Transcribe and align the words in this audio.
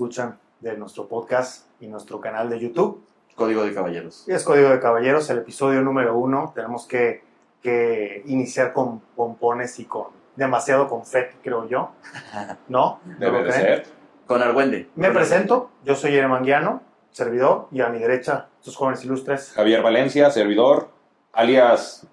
escuchan 0.00 0.38
de 0.60 0.78
nuestro 0.78 1.06
podcast 1.06 1.66
y 1.78 1.86
nuestro 1.86 2.22
canal 2.22 2.48
de 2.48 2.58
YouTube. 2.58 3.04
Código 3.34 3.64
de 3.64 3.74
Caballeros. 3.74 4.26
Es 4.26 4.44
Código 4.44 4.70
de 4.70 4.80
Caballeros, 4.80 5.28
el 5.28 5.36
episodio 5.36 5.82
número 5.82 6.16
uno. 6.16 6.52
Tenemos 6.54 6.86
que, 6.86 7.22
que 7.62 8.22
iniciar 8.24 8.72
con 8.72 9.00
pompones 9.14 9.78
y 9.78 9.84
con 9.84 10.06
demasiado 10.36 10.88
confeti, 10.88 11.36
creo 11.42 11.68
yo. 11.68 11.90
¿No? 12.68 13.00
¿No 13.04 13.18
Debe 13.18 13.44
de 13.44 13.52
ser. 13.52 13.86
Con 14.26 14.40
Argüende. 14.40 14.88
Me 14.94 15.10
presento, 15.10 15.68
yo 15.84 15.94
soy 15.94 16.12
Yerman 16.12 16.44
Guiano, 16.44 16.80
servidor, 17.10 17.68
y 17.70 17.82
a 17.82 17.90
mi 17.90 17.98
derecha, 17.98 18.48
sus 18.60 18.74
jóvenes 18.76 19.04
ilustres. 19.04 19.52
Javier 19.52 19.82
Valencia, 19.82 20.30
servidor, 20.30 20.88
alias 21.34 22.06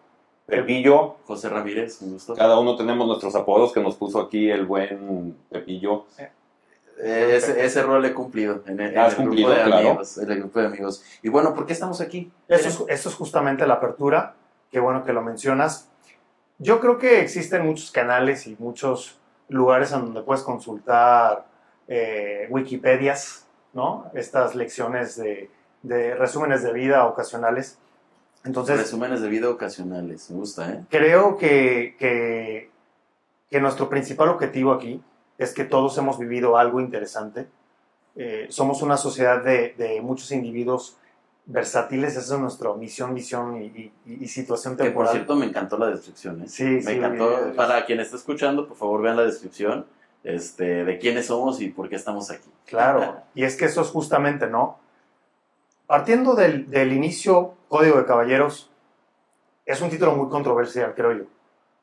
Pepillo. 0.46 1.20
José 1.26 1.48
Ramírez, 1.48 2.02
un 2.02 2.14
gusto. 2.14 2.36
Cada 2.36 2.60
uno 2.60 2.76
tenemos 2.76 3.08
nuestros 3.08 3.34
apodos 3.36 3.72
que 3.72 3.80
nos 3.80 3.96
puso 3.96 4.20
aquí 4.20 4.50
el 4.50 4.66
buen 4.66 5.38
Pepillo. 5.50 6.06
Eh, 6.18 6.32
ese, 7.00 7.64
ese 7.66 7.84
rol 7.84 8.04
he 8.06 8.14
cumplido 8.14 8.64
en 8.66 8.80
el, 8.80 8.92
en 8.94 8.98
Has 9.00 9.14
el 9.14 9.18
cumplido, 9.18 9.50
grupo 9.50 9.62
de 9.64 9.66
claro. 9.68 9.88
amigos. 9.90 10.18
En 10.18 10.32
el 10.32 10.40
grupo 10.40 10.60
de 10.60 10.66
amigos. 10.66 11.04
Y 11.22 11.30
bueno, 11.30 11.54
¿por 11.54 11.66
qué 11.66 11.74
estamos 11.74 12.02
aquí? 12.02 12.32
Eso 12.48 12.68
es, 12.68 12.84
eso 13.00 13.10
es 13.10 13.16
justamente 13.16 13.68
la 13.68 13.76
apertura, 13.76 14.36
qué 14.72 14.80
bueno 14.80 15.04
que 15.06 15.14
lo 15.14 15.22
mencionas. 15.22 15.90
Yo 16.60 16.80
creo 16.80 16.98
que 16.98 17.22
existen 17.22 17.66
muchos 17.66 17.92
canales 17.92 18.48
y 18.48 18.56
muchos 18.60 19.20
lugares 19.50 19.92
en 19.92 20.02
donde 20.06 20.22
puedes 20.24 20.42
consultar 20.44 21.46
eh, 21.88 22.48
Wikipedias, 22.50 23.46
¿no? 23.74 24.10
Estas 24.14 24.56
lecciones 24.56 25.16
de, 25.18 25.52
de 25.84 26.16
resúmenes 26.16 26.64
de 26.64 26.74
vida 26.74 27.06
ocasionales. 27.06 27.78
Entonces, 28.44 28.78
Resúmenes 28.78 29.22
de 29.22 29.30
vida 29.30 29.50
ocasionales. 29.50 30.30
Me 30.32 30.38
gusta, 30.38 30.70
¿eh? 30.72 30.84
creo 30.90 31.38
que, 31.38 31.96
que, 32.00 32.72
que 33.50 33.62
nuestro 33.62 33.88
principal 33.90 34.30
objetivo 34.30 34.72
aquí 34.74 35.02
es 35.38 35.54
que 35.54 35.64
todos 35.66 35.98
hemos 35.98 36.18
vivido 36.20 36.58
algo 36.58 36.80
interesante. 36.80 37.48
Eh, 38.16 38.48
somos 38.50 38.82
una 38.82 38.98
sociedad 38.98 39.44
de, 39.44 39.76
de 39.78 40.02
muchos 40.02 40.32
individuos 40.32 40.98
versátiles, 41.46 42.18
esa 42.18 42.36
es 42.36 42.42
nuestra 42.42 42.74
misión, 42.74 43.14
visión 43.14 43.62
y, 43.62 43.68
y- 43.68 43.92
y 44.06 44.28
situación 44.28 44.74
Que 44.76 44.84
por 44.86 44.88
temporal. 45.06 45.12
cierto 45.14 45.36
me 45.36 45.46
encantó 45.46 45.78
la 45.78 45.88
descripción, 45.88 46.42
¿eh? 46.42 46.48
Sí, 46.50 46.64
Me 46.66 46.82
sí, 46.82 46.92
encantó. 46.94 47.32
eh, 47.50 47.54
Para 47.56 47.86
quien 47.86 48.00
está 48.00 48.18
escuchando, 48.18 48.68
por 48.68 48.76
favor 48.76 49.02
vean 49.02 49.16
la 49.18 49.24
descripción 49.24 49.86
este, 50.24 50.84
de 50.84 50.98
quiénes 51.00 51.28
somos 51.28 51.62
y 51.62 51.70
por 51.70 51.88
qué 51.88 51.96
estamos 51.96 52.32
aquí. 52.32 52.50
Claro, 52.66 53.22
y 53.34 53.44
es 53.44 53.56
que 53.56 53.66
eso 53.66 53.82
es 53.82 53.88
justamente, 53.90 54.48
¿no? 54.48 54.78
Partiendo 55.86 56.36
del, 56.36 56.70
del 56.70 56.92
inicio, 56.92 57.54
Código 57.70 57.98
de 57.98 58.06
Caballeros 58.06 58.70
es 59.66 59.80
un 59.82 59.90
título 59.90 60.16
muy 60.16 60.28
controversial, 60.30 60.94
creo 60.96 61.14
yo. 61.14 61.24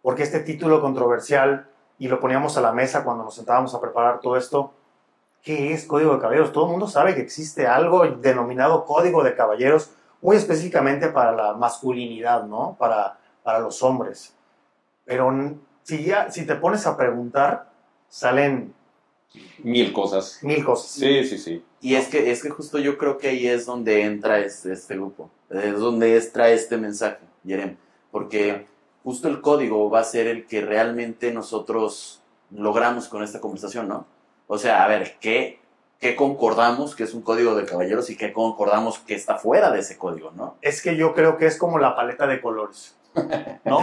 Porque 0.03 0.25
este 0.25 0.41
título 0.41 0.83
controversial, 0.83 1.67
y 1.99 2.09
lo 2.09 2.21
poníamos 2.21 2.57
a 2.57 2.61
la 2.61 2.73
mesa 2.73 3.05
cuando 3.05 3.25
nos 3.25 3.35
sentábamos 3.35 3.75
a 3.75 3.81
preparar 3.81 4.21
todo 4.21 4.37
esto, 4.37 4.73
¿qué 5.43 5.73
es 5.73 5.85
Código 5.87 6.15
de 6.15 6.21
Caballeros? 6.21 6.53
Todo 6.53 6.65
el 6.65 6.71
mundo 6.73 6.89
sabe 6.89 7.15
que 7.15 7.21
existe 7.21 7.67
algo 7.67 8.07
denominado 8.07 8.85
Código 8.85 9.23
de 9.23 9.35
Caballeros, 9.35 9.91
muy 10.21 10.37
específicamente 10.37 11.09
para 11.09 11.33
la 11.33 11.53
masculinidad, 11.55 12.45
¿no? 12.45 12.77
Para, 12.79 13.19
para 13.43 13.59
los 13.61 13.83
hombres. 13.83 14.35
Pero 15.05 15.31
si, 15.83 16.05
ya, 16.05 16.31
si 16.31 16.47
te 16.47 16.55
pones 16.57 16.87
a 16.87 16.97
preguntar, 16.97 17.71
salen 18.09 18.75
Mil 19.59 19.93
cosas. 19.93 20.39
mil 20.43 20.65
cosas. 20.65 20.93
Sí, 20.93 21.25
sí, 21.25 21.39
sí. 21.39 21.65
Y 21.81 21.97
es 21.97 22.07
que, 22.09 22.31
es 22.31 22.43
que 22.43 22.51
justo 22.51 22.79
yo 22.79 22.97
creo 22.97 23.19
que 23.19 23.29
ahí 23.29 23.49
es 23.49 23.67
donde 23.67 24.03
entra 24.03 24.39
este, 24.39 24.73
este 24.73 24.95
grupo, 24.95 25.29
es 25.51 25.79
donde 25.79 26.17
entra 26.17 26.51
este 26.51 26.77
mensaje, 26.77 27.19
Yerem, 27.43 27.77
porque 28.13 28.67
justo 29.05 29.29
el 29.29 29.41
código 29.41 29.89
va 29.91 30.01
a 30.01 30.05
ser 30.05 30.27
el 30.27 30.47
que 30.47 30.61
realmente 30.63 31.31
nosotros 31.33 32.23
logramos 32.51 33.07
con 33.09 33.23
esta 33.23 33.41
conversación, 33.41 33.87
¿no? 33.89 34.07
O 34.47 34.59
sea, 34.59 34.83
a 34.85 34.89
ver, 34.89 35.17
¿qué, 35.21 35.61
qué 36.01 36.17
concordamos 36.17 36.95
que 36.97 37.05
es 37.05 37.15
un 37.15 37.23
código 37.23 37.55
de 37.55 37.65
caballeros 37.67 38.11
y 38.11 38.17
qué 38.17 38.33
concordamos 38.33 38.99
que 38.99 39.15
está 39.15 39.37
fuera 39.37 39.71
de 39.71 39.81
ese 39.81 39.97
código, 39.99 40.31
¿no? 40.35 40.57
es 40.63 40.83
que 40.83 40.97
yo 40.97 41.15
creo 41.15 41.37
que 41.37 41.47
es 41.47 41.57
como 41.59 41.79
la 41.79 41.95
paleta 41.95 42.27
de 42.27 42.41
colores, 42.41 42.97
¿no? 43.65 43.81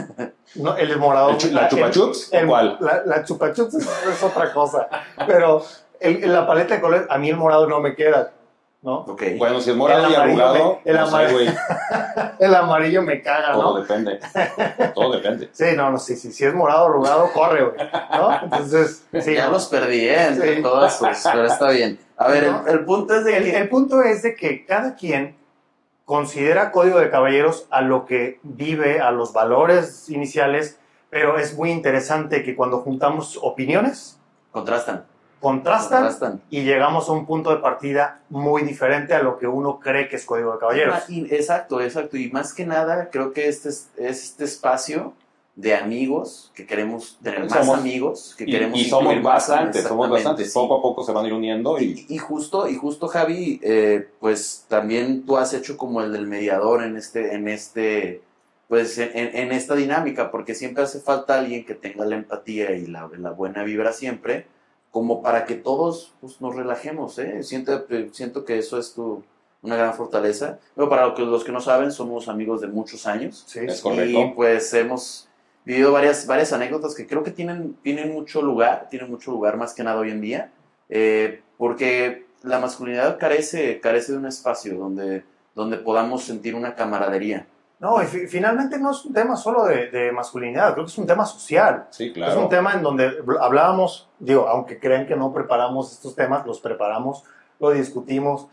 no 0.56 0.76
el 0.76 0.96
morado. 0.98 1.30
¿El 1.30 1.36
chu- 1.38 1.50
¿La 1.52 1.68
chupa 1.68 1.90
chups? 1.90 2.32
el- 2.32 2.44
¿O 2.46 2.48
cuál? 2.48 2.76
La, 2.80 3.02
la 3.04 3.24
chupa 3.24 3.52
chups 3.52 3.74
es, 3.74 3.88
es 4.08 4.22
otra 4.22 4.52
cosa, 4.52 4.88
pero 5.26 5.62
el- 6.00 6.32
la 6.32 6.46
paleta 6.46 6.74
de 6.76 6.80
colores, 6.80 7.06
a 7.10 7.18
mí 7.18 7.28
el 7.30 7.36
morado 7.36 7.66
no 7.68 7.80
me 7.80 7.94
queda, 7.94 8.32
¿no? 8.82 9.00
Ok. 9.00 9.22
Bueno, 9.38 9.60
si 9.60 9.70
es 9.70 9.76
morado 9.76 10.06
El 10.06 10.12
y 10.12 10.14
arrugado, 10.14 10.80
me- 10.84 10.90
el 10.90 10.96
no 10.96 11.06
sé, 11.06 11.32
güey. 11.32 11.48
El 12.38 12.54
amarillo 12.54 13.02
me 13.02 13.20
caga, 13.22 13.52
Todo 13.52 13.74
¿no? 13.74 13.80
depende. 13.82 14.18
Todo 14.94 15.12
depende. 15.12 15.50
Sí, 15.52 15.64
no, 15.76 15.90
no, 15.90 15.98
sí, 15.98 16.16
sí, 16.16 16.32
si 16.32 16.44
es 16.46 16.54
morado 16.54 16.86
arrugado, 16.86 17.30
corre, 17.34 17.62
güey, 17.64 17.76
¿no? 18.12 18.42
Entonces, 18.42 19.04
sí, 19.20 19.34
ya 19.34 19.46
no. 19.46 19.52
los 19.52 19.66
perdí, 19.66 20.08
¿eh? 20.08 20.26
Entre 20.28 20.56
Sí. 20.56 20.62
todos, 20.62 20.96
pues, 20.98 21.22
pero 21.30 21.44
está 21.46 21.68
bien. 21.70 21.98
A 22.16 22.28
ver, 22.28 22.44
el, 22.44 22.52
No. 22.52 22.66
el 22.66 22.84
punto 22.86 23.14
es 23.14 23.24
de 23.24 23.36
El, 23.36 23.44
que... 23.44 23.56
el 23.58 23.68
punto 23.68 24.02
es 24.02 24.22
de 24.22 24.34
que 24.34 24.64
cada 24.64 24.94
quien 24.94 25.36
considera 26.06 26.72
Código 26.72 26.98
de 26.98 27.10
Caballeros 27.10 27.66
a 27.70 27.82
lo 27.82 28.06
que 28.06 28.40
vive, 28.42 29.00
a 29.00 29.10
los 29.10 29.32
valores 29.32 30.08
iniciales, 30.08 30.78
pero 31.10 31.38
es 31.38 31.56
muy 31.56 31.70
interesante 31.70 32.42
que 32.42 32.56
cuando 32.56 32.78
juntamos 32.78 33.38
opiniones, 33.42 34.16
Contrastan. 34.50 35.04
Contrastan 35.40 36.02
Contrastan. 36.04 36.42
y 36.50 36.62
llegamos 36.62 37.08
a 37.08 37.12
un 37.12 37.26
punto 37.26 37.50
de 37.50 37.56
partida 37.56 38.20
muy 38.28 38.62
diferente 38.62 39.14
a 39.14 39.22
lo 39.22 39.38
que 39.38 39.46
uno 39.46 39.80
cree 39.80 40.08
que 40.08 40.16
es 40.16 40.24
Código 40.24 40.52
de 40.52 40.58
Caballeros. 40.58 41.08
Y- 41.08 41.26
exacto, 41.34 41.80
exacto. 41.80 42.16
Y 42.16 42.30
más 42.30 42.52
que 42.52 42.66
nada, 42.66 43.08
creo 43.10 43.32
que 43.32 43.48
este 43.48 43.70
es, 43.70 43.88
es 43.96 44.22
este 44.24 44.44
espacio 44.44 45.14
de 45.56 45.74
amigos 45.74 46.52
que 46.54 46.64
queremos 46.66 47.18
tener 47.22 47.40
más 47.40 47.52
Somos- 47.52 47.78
amigos, 47.78 48.34
que 48.38 48.44
Y, 48.44 48.50
queremos 48.50 48.78
y 48.78 48.84
somos 48.84 49.14
más, 49.16 49.22
bastantes, 49.24 49.82
somos 49.82 50.08
bastantes. 50.08 50.46
sí. 50.48 50.52
Poco 50.54 50.78
a 50.78 50.82
poco 50.82 51.04
se 51.04 51.12
van 51.12 51.24
a 51.24 51.28
ir 51.28 51.34
uniendo 51.34 51.78
y 51.78 52.06
Y, 52.08 52.14
y 52.14 52.18
justo, 52.18 52.68
y 52.68 52.76
justo 52.76 53.08
Javi, 53.08 53.60
eh, 53.62 54.08
pues 54.20 54.64
también 54.68 55.26
tú 55.26 55.36
has 55.36 55.52
hecho 55.52 55.76
como 55.76 56.00
el 56.02 56.12
del 56.12 56.26
mediador 56.26 56.82
en 56.84 56.96
este, 56.96 57.34
en 57.34 57.48
este, 57.48 58.22
pues 58.68 58.96
en, 58.98 59.10
en- 59.14 59.36
en 59.36 59.52
esta 59.52 59.74
dinámica, 59.74 60.30
porque 60.30 60.54
siempre 60.54 60.84
hace 60.84 61.00
falta 61.00 61.38
alguien 61.38 61.66
que 61.66 61.74
tenga 61.74 62.04
la 62.06 62.14
empatía 62.16 62.70
y 62.76 62.86
la, 62.86 63.10
la 63.18 63.30
buena 63.32 63.62
vibra 63.64 63.92
siempre, 63.92 64.46
como 64.90 65.22
para 65.22 65.44
que 65.44 65.54
todos 65.54 66.14
pues, 66.20 66.40
nos 66.40 66.54
relajemos, 66.54 67.18
¿eh? 67.18 67.42
Siento, 67.42 67.86
siento 68.12 68.44
que 68.44 68.58
eso 68.58 68.78
es 68.78 68.94
tu, 68.94 69.22
una 69.62 69.76
gran 69.76 69.94
fortaleza. 69.94 70.58
Pero 70.74 70.88
para 70.88 71.06
los 71.06 71.14
que, 71.14 71.22
los 71.22 71.44
que 71.44 71.52
no 71.52 71.60
saben, 71.60 71.92
somos 71.92 72.28
amigos 72.28 72.60
de 72.60 72.68
muchos 72.68 73.06
años. 73.06 73.44
Sí, 73.46 73.60
Es 73.60 73.80
correcto. 73.80 74.18
Y 74.18 74.30
pues 74.34 74.72
hemos 74.74 75.28
vivido 75.64 75.92
varias, 75.92 76.26
varias 76.26 76.52
anécdotas 76.52 76.94
que 76.94 77.06
creo 77.06 77.22
que 77.22 77.30
tienen, 77.30 77.76
tienen 77.82 78.12
mucho 78.12 78.42
lugar, 78.42 78.88
tienen 78.90 79.10
mucho 79.10 79.30
lugar 79.30 79.56
más 79.56 79.74
que 79.74 79.84
nada 79.84 80.00
hoy 80.00 80.10
en 80.10 80.20
día, 80.20 80.52
eh, 80.88 81.42
porque 81.58 82.26
la 82.42 82.58
masculinidad 82.58 83.18
carece, 83.18 83.80
carece 83.80 84.12
de 84.12 84.18
un 84.18 84.26
espacio 84.26 84.76
donde, 84.76 85.24
donde 85.54 85.76
podamos 85.76 86.24
sentir 86.24 86.54
una 86.54 86.74
camaradería. 86.74 87.46
No, 87.80 88.02
y 88.02 88.06
fi- 88.06 88.26
finalmente 88.26 88.78
no 88.78 88.90
es 88.90 89.04
un 89.06 89.12
tema 89.14 89.36
solo 89.36 89.64
de, 89.64 89.90
de 89.90 90.12
masculinidad, 90.12 90.74
creo 90.74 90.84
que 90.84 90.90
es 90.92 90.98
un 90.98 91.06
tema 91.06 91.24
social. 91.24 91.86
sí, 91.90 92.08
Es 92.08 92.12
claro. 92.12 92.40
un 92.42 92.48
tema 92.50 92.74
en 92.74 92.82
donde 92.82 93.10
hablábamos, 93.40 94.08
digo, 94.18 94.46
aunque 94.48 94.78
crean 94.78 95.06
que 95.06 95.16
no 95.16 95.32
preparamos 95.32 95.90
estos 95.92 96.14
temas, 96.14 96.44
los 96.46 96.60
preparamos, 96.60 97.24
lo 97.58 97.70
discutimos. 97.70 98.46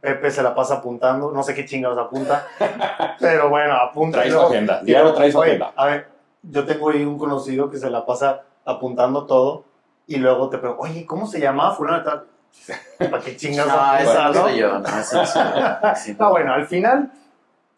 Pepe 0.00 0.30
se 0.30 0.42
la 0.42 0.54
pasa 0.54 0.74
apuntando, 0.74 1.30
no 1.30 1.42
sé 1.42 1.54
qué 1.54 1.64
chingados 1.64 1.96
apunta, 1.98 2.46
pero 3.20 3.48
bueno, 3.48 3.74
apunta. 3.74 4.18
Trae 4.18 4.28
y 4.28 4.30
su 4.30 4.36
luego- 4.36 4.50
agenda, 4.52 4.80
y 4.82 4.86
diario 4.86 5.04
luego, 5.04 5.16
trae 5.16 5.32
su 5.32 5.38
oye, 5.38 5.48
agenda. 5.50 5.72
A 5.76 5.86
ver, 5.86 6.08
yo 6.42 6.66
tengo 6.66 6.90
ahí 6.90 7.04
un 7.04 7.16
conocido 7.18 7.70
que 7.70 7.78
se 7.78 7.88
la 7.88 8.04
pasa 8.04 8.42
apuntando 8.64 9.24
todo 9.26 9.64
y 10.08 10.16
luego 10.16 10.48
te 10.50 10.58
pregunto, 10.58 10.82
oye, 10.82 11.06
¿cómo 11.06 11.26
se 11.26 11.40
llamaba 11.40 11.74
fulano 11.74 12.02
tal? 12.02 12.24
¿Para 12.98 13.20
qué 13.22 13.36
chingados 13.36 13.72
No, 13.72 13.78
apunta, 13.80 14.02
esa 14.02 14.28
no 14.30 14.50
yo, 14.50 14.76
esa. 15.00 15.94
Sí, 15.94 16.16
No, 16.18 16.30
bueno, 16.30 16.52
al 16.52 16.66
final, 16.66 17.12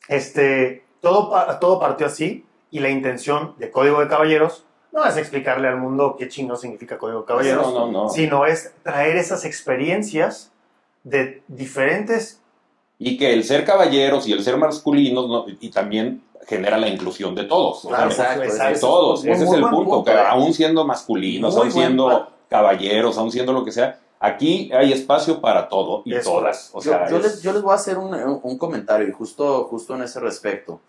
este, 0.09 0.85
todo, 1.01 1.31
todo 1.61 1.79
partió 1.81 2.07
así 2.07 2.45
y 2.71 2.81
la 2.81 2.89
intención 2.91 3.55
de 3.59 3.71
Código 3.71 4.01
de 4.01 4.09
Caballeros 4.09 4.65
no 4.93 5.05
es 5.05 5.17
explicarle 5.17 5.69
al 5.69 5.77
mundo 5.77 6.17
qué 6.19 6.29
chingo 6.29 6.57
significa 6.57 6.99
Código 6.99 7.21
de 7.21 7.27
Caballeros, 7.27 7.73
No, 7.73 7.87
no, 7.87 8.05
no. 8.05 8.09
sino 8.09 8.47
es 8.47 8.73
traer 8.83 9.17
esas 9.17 9.45
experiencias 9.45 10.51
de 11.05 11.43
diferentes... 11.49 12.41
Y 12.99 13.17
que 13.17 13.33
el 13.33 13.45
ser 13.45 13.65
caballeros 13.65 14.27
y 14.27 14.33
el 14.33 14.43
ser 14.43 14.57
masculinos 14.57 15.29
no- 15.29 15.45
y 15.61 15.71
también 15.71 16.23
genera 16.49 16.77
la 16.79 16.89
inclusión 16.89 17.35
de 17.35 17.45
todos. 17.45 17.85
o 17.85 17.89
sea, 17.89 17.97
Claro, 17.99 18.11
exacto, 18.11 18.41
de 18.41 18.47
exacto. 18.49 18.81
todos. 18.81 19.25
Ese 19.25 19.45
es 19.45 19.53
el 19.53 19.61
punto. 19.61 19.77
punto, 19.77 20.05
que 20.05 20.11
eh. 20.11 20.19
aún 20.27 20.53
siendo 20.53 20.85
masculinos, 20.85 21.57
aún 21.57 21.71
siendo 21.71 22.29
caballeros, 22.49 23.17
aún 23.19 23.31
siendo 23.31 23.53
lo 23.53 23.65
que 23.65 23.71
sea, 23.71 24.01
aquí 24.21 24.71
hay 24.73 24.93
espacio 24.93 25.41
para 25.41 25.69
todo 25.69 26.03
y 26.05 26.15
Es 26.15 26.25
todas. 26.25 26.71
O 26.73 26.81
Yo, 26.83 26.91
sea, 26.91 27.09
yo 27.09 27.17
es- 27.19 27.23
les, 27.23 27.43
yo 27.43 27.53
les 27.53 27.63
voy 27.63 27.73
a 27.73 27.77
hacer 27.77 27.99
un, 27.99 28.15
un- 28.43 28.59
comentario 28.59 29.07
y 29.09 29.13
justo, 29.13 29.65
justo 29.65 29.95
en 29.95 30.03
ese 30.03 30.21
respecto. 30.21 30.81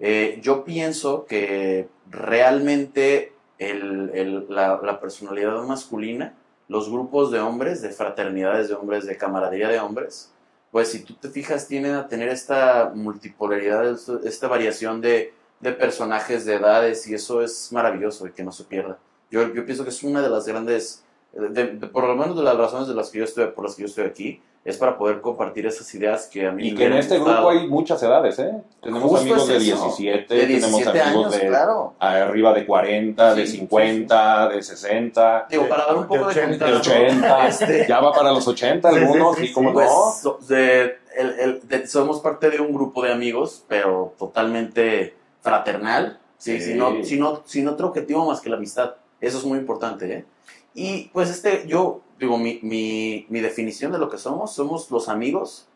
Eh, 0.00 0.40
yo 0.42 0.64
pienso 0.64 1.24
que 1.24 1.88
realmente 2.10 3.32
el- 3.58 4.10
el- 4.14 4.46
la, 4.48 4.80
la 4.82 5.00
personalidad 5.00 5.62
masculina, 5.62 6.34
los 6.68 6.90
grupos 6.90 7.30
de 7.30 7.40
hombres, 7.40 7.82
de 7.82 7.90
fraternidades 7.90 8.68
de 8.68 8.74
hombres, 8.74 9.06
de 9.06 9.16
camaradería 9.16 9.68
de 9.68 9.78
hombres, 9.78 10.30
pues 10.72 10.90
si 10.90 11.04
tú 11.04 11.14
te 11.14 11.28
fijas 11.28 11.68
tienen 11.68 11.94
a 11.94 12.08
tener 12.08 12.28
esta 12.28 12.90
multipolaridad, 12.94 13.96
esta 14.24 14.48
variación 14.48 15.00
de, 15.00 15.32
de 15.60 15.72
personajes, 15.72 16.44
de 16.44 16.54
edades 16.54 17.06
y 17.06 17.14
eso 17.14 17.42
es 17.42 17.70
maravilloso 17.72 18.26
y 18.26 18.32
que 18.32 18.42
no 18.42 18.50
se 18.50 18.64
pierda. 18.64 18.98
Yo, 19.30 19.52
yo 19.54 19.64
pienso 19.64 19.84
que 19.84 19.90
es 19.90 20.02
una 20.02 20.20
de 20.20 20.28
las 20.30 20.46
grandes 20.46 21.04
de- 21.34 21.64
de- 21.66 21.86
por 21.88 22.04
lo 22.04 22.14
menos 22.16 22.36
de 22.36 22.42
las 22.42 22.56
razones 22.56 22.88
de 22.88 22.94
las 22.94 23.10
que 23.10 23.18
yo 23.18 23.24
estoy, 23.24 23.46
por 23.48 23.64
las 23.64 23.74
que 23.74 23.82
yo 23.82 23.86
estoy 23.88 24.04
aquí, 24.04 24.40
es 24.64 24.78
para 24.78 24.96
poder 24.96 25.20
compartir 25.20 25.66
esas 25.66 25.94
ideas 25.94 26.26
que 26.26 26.46
a 26.46 26.50
mí 26.50 26.68
Y 26.68 26.70
me 26.72 26.78
que 26.78 26.86
en 26.86 26.94
este 26.94 27.18
gustado. 27.18 27.48
grupo 27.48 27.50
hay 27.50 27.68
muchas 27.68 28.02
edades, 28.02 28.38
¿eh? 28.38 28.62
Tenemos 28.80 29.02
Justo 29.02 29.18
amigos 29.20 29.42
es 29.42 29.48
de 29.48 29.56
eso, 29.56 29.84
17, 29.84 30.34
de 30.34 30.46
17 30.46 30.90
tenemos 30.90 31.04
amigos 31.06 31.26
años, 31.26 31.40
de 31.40 31.48
claro. 31.48 31.94
arriba 31.98 32.54
de 32.54 32.64
40, 32.64 33.34
de 33.34 33.46
Sí, 33.46 33.58
50, 33.58 34.48
de 34.48 34.62
60, 34.62 35.46
Digo, 35.50 35.68
para 35.68 35.84
dar 35.84 35.96
un 35.96 36.06
poco 36.06 36.20
de 36.20 36.24
80, 36.30 36.64
de 36.64 36.72
contexto, 36.72 36.92
80, 37.02 37.48
este, 37.48 37.86
ya 37.86 38.00
va 38.00 38.12
para 38.14 38.32
los 38.32 38.48
80 38.48 38.88
Sí, 38.90 38.96
sí, 38.96 39.02
algunos, 39.02 39.36
sí, 39.36 39.44
y 39.44 39.52
como 39.52 39.68
sí. 39.68 39.74
Pues, 39.74 39.88
no. 39.90 40.12
so- 40.22 40.38
de- 40.48 40.96
el- 41.18 41.38
el- 41.40 41.68
de- 41.68 41.86
somos 41.86 42.20
parte 42.20 42.48
de 42.48 42.58
un 42.60 42.72
grupo 42.72 43.02
de 43.02 43.12
amigos, 43.12 43.64
pero 43.68 44.14
totalmente 44.18 45.14
fraternal, 45.42 46.18
¿sí? 46.38 46.58
Sí. 46.60 46.72
Sin, 46.72 47.04
sin 47.04 47.24
sin 47.44 47.68
otro 47.68 47.88
objetivo 47.88 48.24
más 48.26 48.40
que 48.40 48.48
la 48.48 48.56
amistad. 48.56 48.94
Eso 49.20 49.36
es 49.38 49.44
muy 49.44 49.58
importante, 49.58 50.10
¿eh? 50.12 50.24
Y 50.74 51.08
pues 51.12 51.30
este, 51.30 51.64
yo 51.66 52.00
digo, 52.18 52.36
mi, 52.38 52.58
mi, 52.62 53.26
mi 53.28 53.40
definición 53.40 53.92
de 53.92 53.98
lo 53.98 54.08
que 54.10 54.18
somos, 54.18 54.52
somos 54.52 54.90
los 54.90 55.08
amigos 55.08 55.66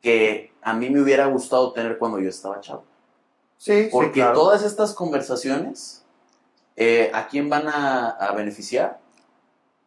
que 0.00 0.52
a 0.62 0.72
mí 0.72 0.88
me 0.90 1.00
hubiera 1.02 1.26
gustado 1.26 1.72
tener 1.72 1.98
cuando 1.98 2.18
yo 2.20 2.28
estaba 2.30 2.60
chavo. 2.60 2.84
Sí, 3.58 3.84
sí, 3.84 3.88
Porque 3.92 4.12
claro. 4.20 4.34
todas 4.34 4.62
estas 4.62 4.94
conversaciones, 4.94 6.02
eh, 6.76 7.10
¿a 7.12 7.28
quién 7.28 7.50
van 7.50 7.68
a, 7.68 8.08
a 8.08 8.32
beneficiar? 8.32 8.98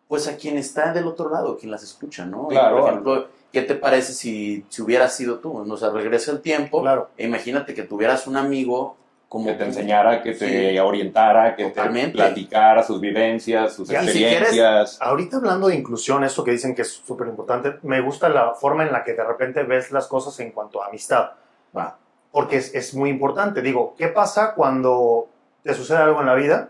Pues 0.08 0.28
a 0.28 0.38
quien 0.38 0.58
está 0.58 0.94
del 0.94 1.08
otro 1.08 1.30
lado, 1.32 1.58
quien 1.58 1.72
las 1.72 1.82
escucha, 1.82 2.26
¿no? 2.26 2.48
Y, 2.52 2.54
Claro. 2.54 2.80
por 2.82 2.90
ejemplo, 2.90 3.28
¿qué 3.52 3.64
te 3.64 3.74
parece 3.74 4.14
si, 4.14 4.64
si 4.70 4.82
hubieras 4.84 5.16
sido 5.16 5.40
tú? 5.40 5.58
O 5.58 5.78
sea, 5.78 5.90
regresa 5.90 6.32
el 6.32 6.42
tiempo. 6.42 6.82
Claro. 6.82 7.10
e 7.18 7.26
imagínate 7.26 7.74
que 7.74 7.82
tuvieras 7.82 8.28
un 8.28 8.38
amigo 8.38 8.96
como 9.34 9.48
Que 9.48 9.54
te 9.56 9.64
enseñara, 9.66 10.22
que 10.22 10.34
te 10.36 10.70
Sí. 10.74 10.78
orientara, 10.78 11.56
que 11.56 11.66
Totalmente. 11.66 12.12
te 12.12 12.18
platicara 12.18 12.84
sus 12.84 13.02
vivencias, 13.02 13.74
sus 13.74 13.90
Ya, 13.90 14.04
y 14.04 14.08
si 14.10 14.24
experiencias. 14.24 15.02
Ahorita 15.02 15.38
hablando 15.38 15.70
de 15.70 15.76
inclusión, 15.76 16.24
eso 16.24 16.44
que 16.44 16.52
dicen 16.52 16.76
que 16.76 16.84
es 16.84 16.92
súper 16.94 17.28
importante, 17.30 17.80
me 17.82 18.00
gusta 18.02 18.30
la 18.30 18.54
forma 18.54 18.84
en 18.86 18.92
la 18.92 19.04
que 19.04 19.14
de 19.14 19.24
repente 19.24 19.64
ves 19.64 19.92
las 19.92 20.06
cosas 20.06 20.40
en 20.40 20.52
cuanto 20.52 20.84
a 20.84 20.86
amistad, 20.90 21.32
Va. 21.76 21.98
porque 22.32 22.58
es, 22.58 22.76
es 22.76 22.94
muy 22.94 23.10
importante. 23.10 23.64
Digo, 23.64 23.96
¿qué 23.98 24.08
pasa 24.08 24.54
cuando 24.54 25.28
te 25.64 25.74
sucede 25.74 25.98
algo 25.98 26.20
en 26.20 26.28
la 26.28 26.36
vida? 26.36 26.70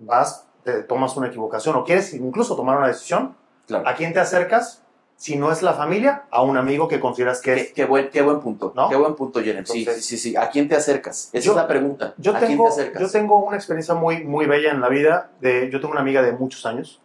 Vas, 0.00 0.48
te 0.64 0.82
tomas 0.82 1.16
una 1.16 1.28
equivocación 1.28 1.76
o 1.76 1.84
quieres 1.84 2.12
incluso 2.14 2.56
tomar 2.56 2.78
una 2.78 2.88
decisión. 2.88 3.36
Claro. 3.68 3.86
¿A 3.88 3.94
quién 3.94 4.12
te 4.12 4.18
acercas? 4.18 4.82
Si 5.20 5.36
no 5.36 5.52
es 5.52 5.60
la 5.60 5.74
familia, 5.74 6.22
a 6.30 6.40
un 6.40 6.56
amigo 6.56 6.88
que 6.88 6.98
consideras 6.98 7.42
que 7.42 7.54
Qué, 7.54 7.60
es... 7.60 7.72
qué 7.74 7.84
buen, 7.84 8.08
qué 8.08 8.22
buen 8.22 8.40
punto. 8.40 8.72
¿No? 8.74 8.88
Qué 8.88 8.96
buen 8.96 9.14
punto, 9.16 9.42
Jeremy. 9.42 9.66
Sí, 9.66 9.84
sí, 9.84 10.00
sí, 10.00 10.16
sí. 10.16 10.34
¿A 10.34 10.48
quién 10.48 10.66
te 10.66 10.76
acercas? 10.76 11.28
Esa 11.34 11.44
Yo- 11.44 11.52
es 11.52 11.56
la 11.56 11.68
pregunta. 11.68 12.14
Yo 12.16 12.30
¿A 12.32 12.38
quién 12.38 12.46
te 12.52 12.56
tengo, 12.56 12.68
acercas? 12.68 13.02
yo 13.02 13.10
tengo 13.10 13.38
una 13.44 13.56
experiencia 13.58 13.94
muy, 13.94 14.24
muy 14.24 14.46
bella 14.46 14.70
en 14.70 14.80
la 14.80 14.88
vida. 14.88 15.28
De, 15.42 15.68
yo 15.70 15.78
tengo 15.78 15.92
una 15.92 16.00
amiga 16.00 16.22
de 16.22 16.32
muchos 16.32 16.64
años. 16.64 17.02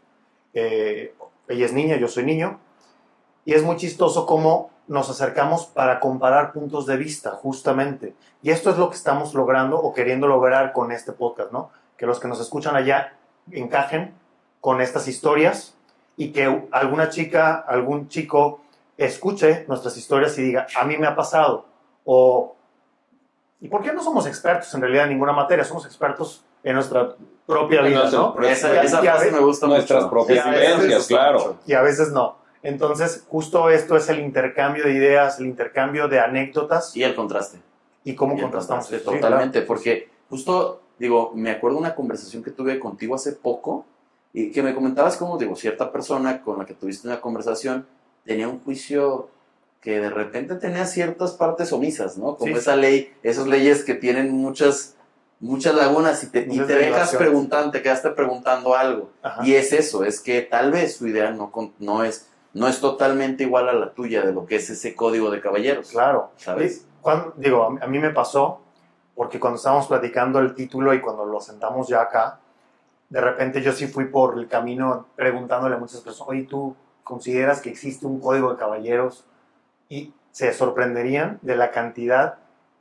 Eh, 0.54 1.14
ella 1.50 1.66
es 1.66 1.74
niña, 1.74 1.98
yo 1.98 2.08
soy 2.08 2.24
niño. 2.24 2.58
Y 3.44 3.54
es 3.54 3.64
muy 3.64 3.76
chistoso 3.76 4.26
cómo 4.26 4.70
nos 4.88 5.10
acercamos 5.10 5.66
para 5.66 6.00
comparar 6.00 6.54
puntos 6.54 6.86
de 6.86 6.96
vista, 6.96 7.32
justamente. 7.32 8.16
Y 8.42 8.52
esto 8.52 8.70
es 8.70 8.78
lo 8.78 8.90
que 8.90 8.96
estamos 8.96 9.34
logrando 9.34 9.78
o 9.78 9.94
queriendo 9.94 10.28
lograr 10.28 10.72
con 10.72 10.94
este 10.94 11.12
podcast, 11.12 11.52
¿no? 11.52 11.70
Que 11.98 12.06
los 12.06 12.22
que 12.22 12.30
nos 12.30 12.40
escuchan 12.40 12.78
allá 12.78 13.18
encajen 13.52 14.14
con 14.62 14.80
estas 14.80 15.10
historias 15.10 15.75
y 16.18 16.32
que 16.32 16.68
alguna 16.72 17.10
chica, 17.10 17.56
algún 17.68 18.08
chico 18.08 18.62
escuche 18.98 19.66
nuestras 19.68 19.98
historias 19.98 20.38
y 20.38 20.44
diga, 20.44 20.68
a 20.76 20.86
mí 20.86 20.98
me 20.98 21.08
ha 21.08 21.16
pasado. 21.16 21.66
O, 22.06 22.56
¿y 23.60 23.68
por 23.68 23.82
qué 23.82 23.92
no 23.94 24.02
somos 24.02 24.26
expertos 24.28 24.74
en 24.74 24.82
realidad 24.82 25.04
en 25.06 25.12
ninguna 25.12 25.34
materia? 25.34 25.64
Somos 25.66 25.86
expertos 25.86 26.44
en 26.64 26.76
nuestra 26.76 27.16
propia 27.46 27.82
vida, 27.82 28.00
nuestra 28.00 28.20
¿no? 28.20 28.42
Esa, 28.42 28.82
esa 28.82 29.04
y 29.04 29.08
a 29.08 29.18
me 29.32 29.40
gusta 29.40 29.68
Nuestras 29.68 30.04
mucho. 30.04 30.12
propias 30.12 30.46
vivencias, 30.50 31.08
claro. 31.08 31.38
mucho. 31.40 31.58
y 31.68 31.74
a 31.74 31.82
veces 31.82 32.12
no. 32.12 32.38
Entonces, 32.64 33.24
justo 33.30 33.70
esto 33.70 33.96
es 33.96 34.10
el 34.10 34.20
intercambio 34.20 34.84
de 34.86 34.94
ideas, 34.94 35.40
el 35.40 35.46
intercambio 35.46 36.08
de 36.08 36.20
anécdotas 36.20 36.96
Y 36.98 37.04
el 37.04 37.14
contraste. 37.14 37.60
y 38.04 38.16
cómo 38.16 38.36
Y 38.36 38.42
contrastamos. 38.42 38.86
contraste, 38.86 39.12
Sí, 39.12 39.22
totalmente, 39.22 39.60
claro. 39.60 39.68
porque 39.68 40.10
justo, 40.30 40.82
digo, 40.98 41.32
me 41.36 41.52
acuerdo 41.52 41.78
una 41.78 41.94
conversación 41.94 42.42
que 42.44 42.50
tuve 42.50 42.80
contigo 42.80 43.14
hace 43.14 43.34
poco 43.34 43.86
y 44.38 44.52
que 44.52 44.62
me 44.62 44.76
comentabas 44.76 45.16
como, 45.18 45.38
digo, 45.38 45.56
cierta 45.56 45.92
persona 45.92 46.42
con 46.42 46.60
la 46.60 46.66
que 46.66 46.74
tuviste 46.74 47.08
una 47.08 47.22
conversación 47.22 47.88
tenía 48.26 48.48
un 48.50 48.60
juicio 48.60 49.30
que 49.80 50.00
de 50.00 50.10
repente 50.10 50.56
tenía 50.56 50.86
ciertas 50.88 51.32
partes 51.34 51.72
omisas, 51.72 52.18
¿no? 52.18 52.36
Como 52.36 52.54
Sí. 52.54 52.60
esa 52.60 52.76
ley, 52.76 53.14
esas 53.24 53.48
leyes 53.48 53.84
que 53.86 53.94
tienen 53.94 54.32
muchas, 54.32 54.96
muchas 55.40 55.76
lagunas 55.76 56.24
y 56.24 56.28
te, 56.32 56.48
y 56.50 56.60
te 56.60 56.76
dejas 56.76 57.16
preguntando, 57.16 57.72
te 57.72 57.82
quedaste 57.82 58.10
preguntando 58.10 58.76
algo. 58.76 59.12
Ajá. 59.22 59.46
Y 59.46 59.54
es 59.54 59.72
eso, 59.74 60.04
es 60.04 60.20
que 60.20 60.42
tal 60.42 60.72
vez 60.72 60.98
su 60.98 61.08
idea 61.08 61.32
no, 61.32 61.52
no, 61.80 62.04
es, 62.04 62.28
no 62.54 62.68
es 62.68 62.80
totalmente 62.82 63.44
igual 63.44 63.70
a 63.70 63.74
la 63.74 63.94
tuya 63.94 64.26
de 64.26 64.34
lo 64.34 64.46
que 64.48 64.56
es 64.58 64.70
ese 64.70 64.96
código 64.96 65.30
de 65.30 65.40
caballeros. 65.40 65.92
Claro. 65.92 66.32
¿Sabes? 66.38 66.86
Cuando- 67.02 67.34
digo, 67.38 67.78
a 67.80 67.88
mí 67.88 68.00
me 68.00 68.10
pasó, 68.10 68.62
porque 69.14 69.40
cuando 69.40 69.58
estábamos 69.58 69.88
platicando 69.88 70.40
el 70.40 70.56
título 70.56 70.94
y 70.94 71.00
cuando 71.00 71.24
lo 71.26 71.40
sentamos 71.40 71.88
ya 71.88 72.02
acá, 72.02 72.40
de 73.10 73.22
repente 73.22 73.62
yo 73.62 73.72
sí 73.72 73.88
fui 73.88 74.06
por 74.06 74.38
el 74.38 74.48
camino 74.48 75.08
preguntándole 75.16 75.76
a 75.76 75.78
muchas 75.78 76.02
personas, 76.02 76.30
oye, 76.30 76.44
¿tú 76.44 76.76
consideras 77.04 77.62
que 77.62 77.70
existe 77.70 78.06
un 78.06 78.20
código 78.20 78.52
de 78.52 78.58
caballeros? 78.58 79.26
Y 79.90 80.14
se 80.32 80.52
sorprenderían 80.54 81.40
de 81.42 81.56
la 81.56 81.72
cantidad 81.72 82.36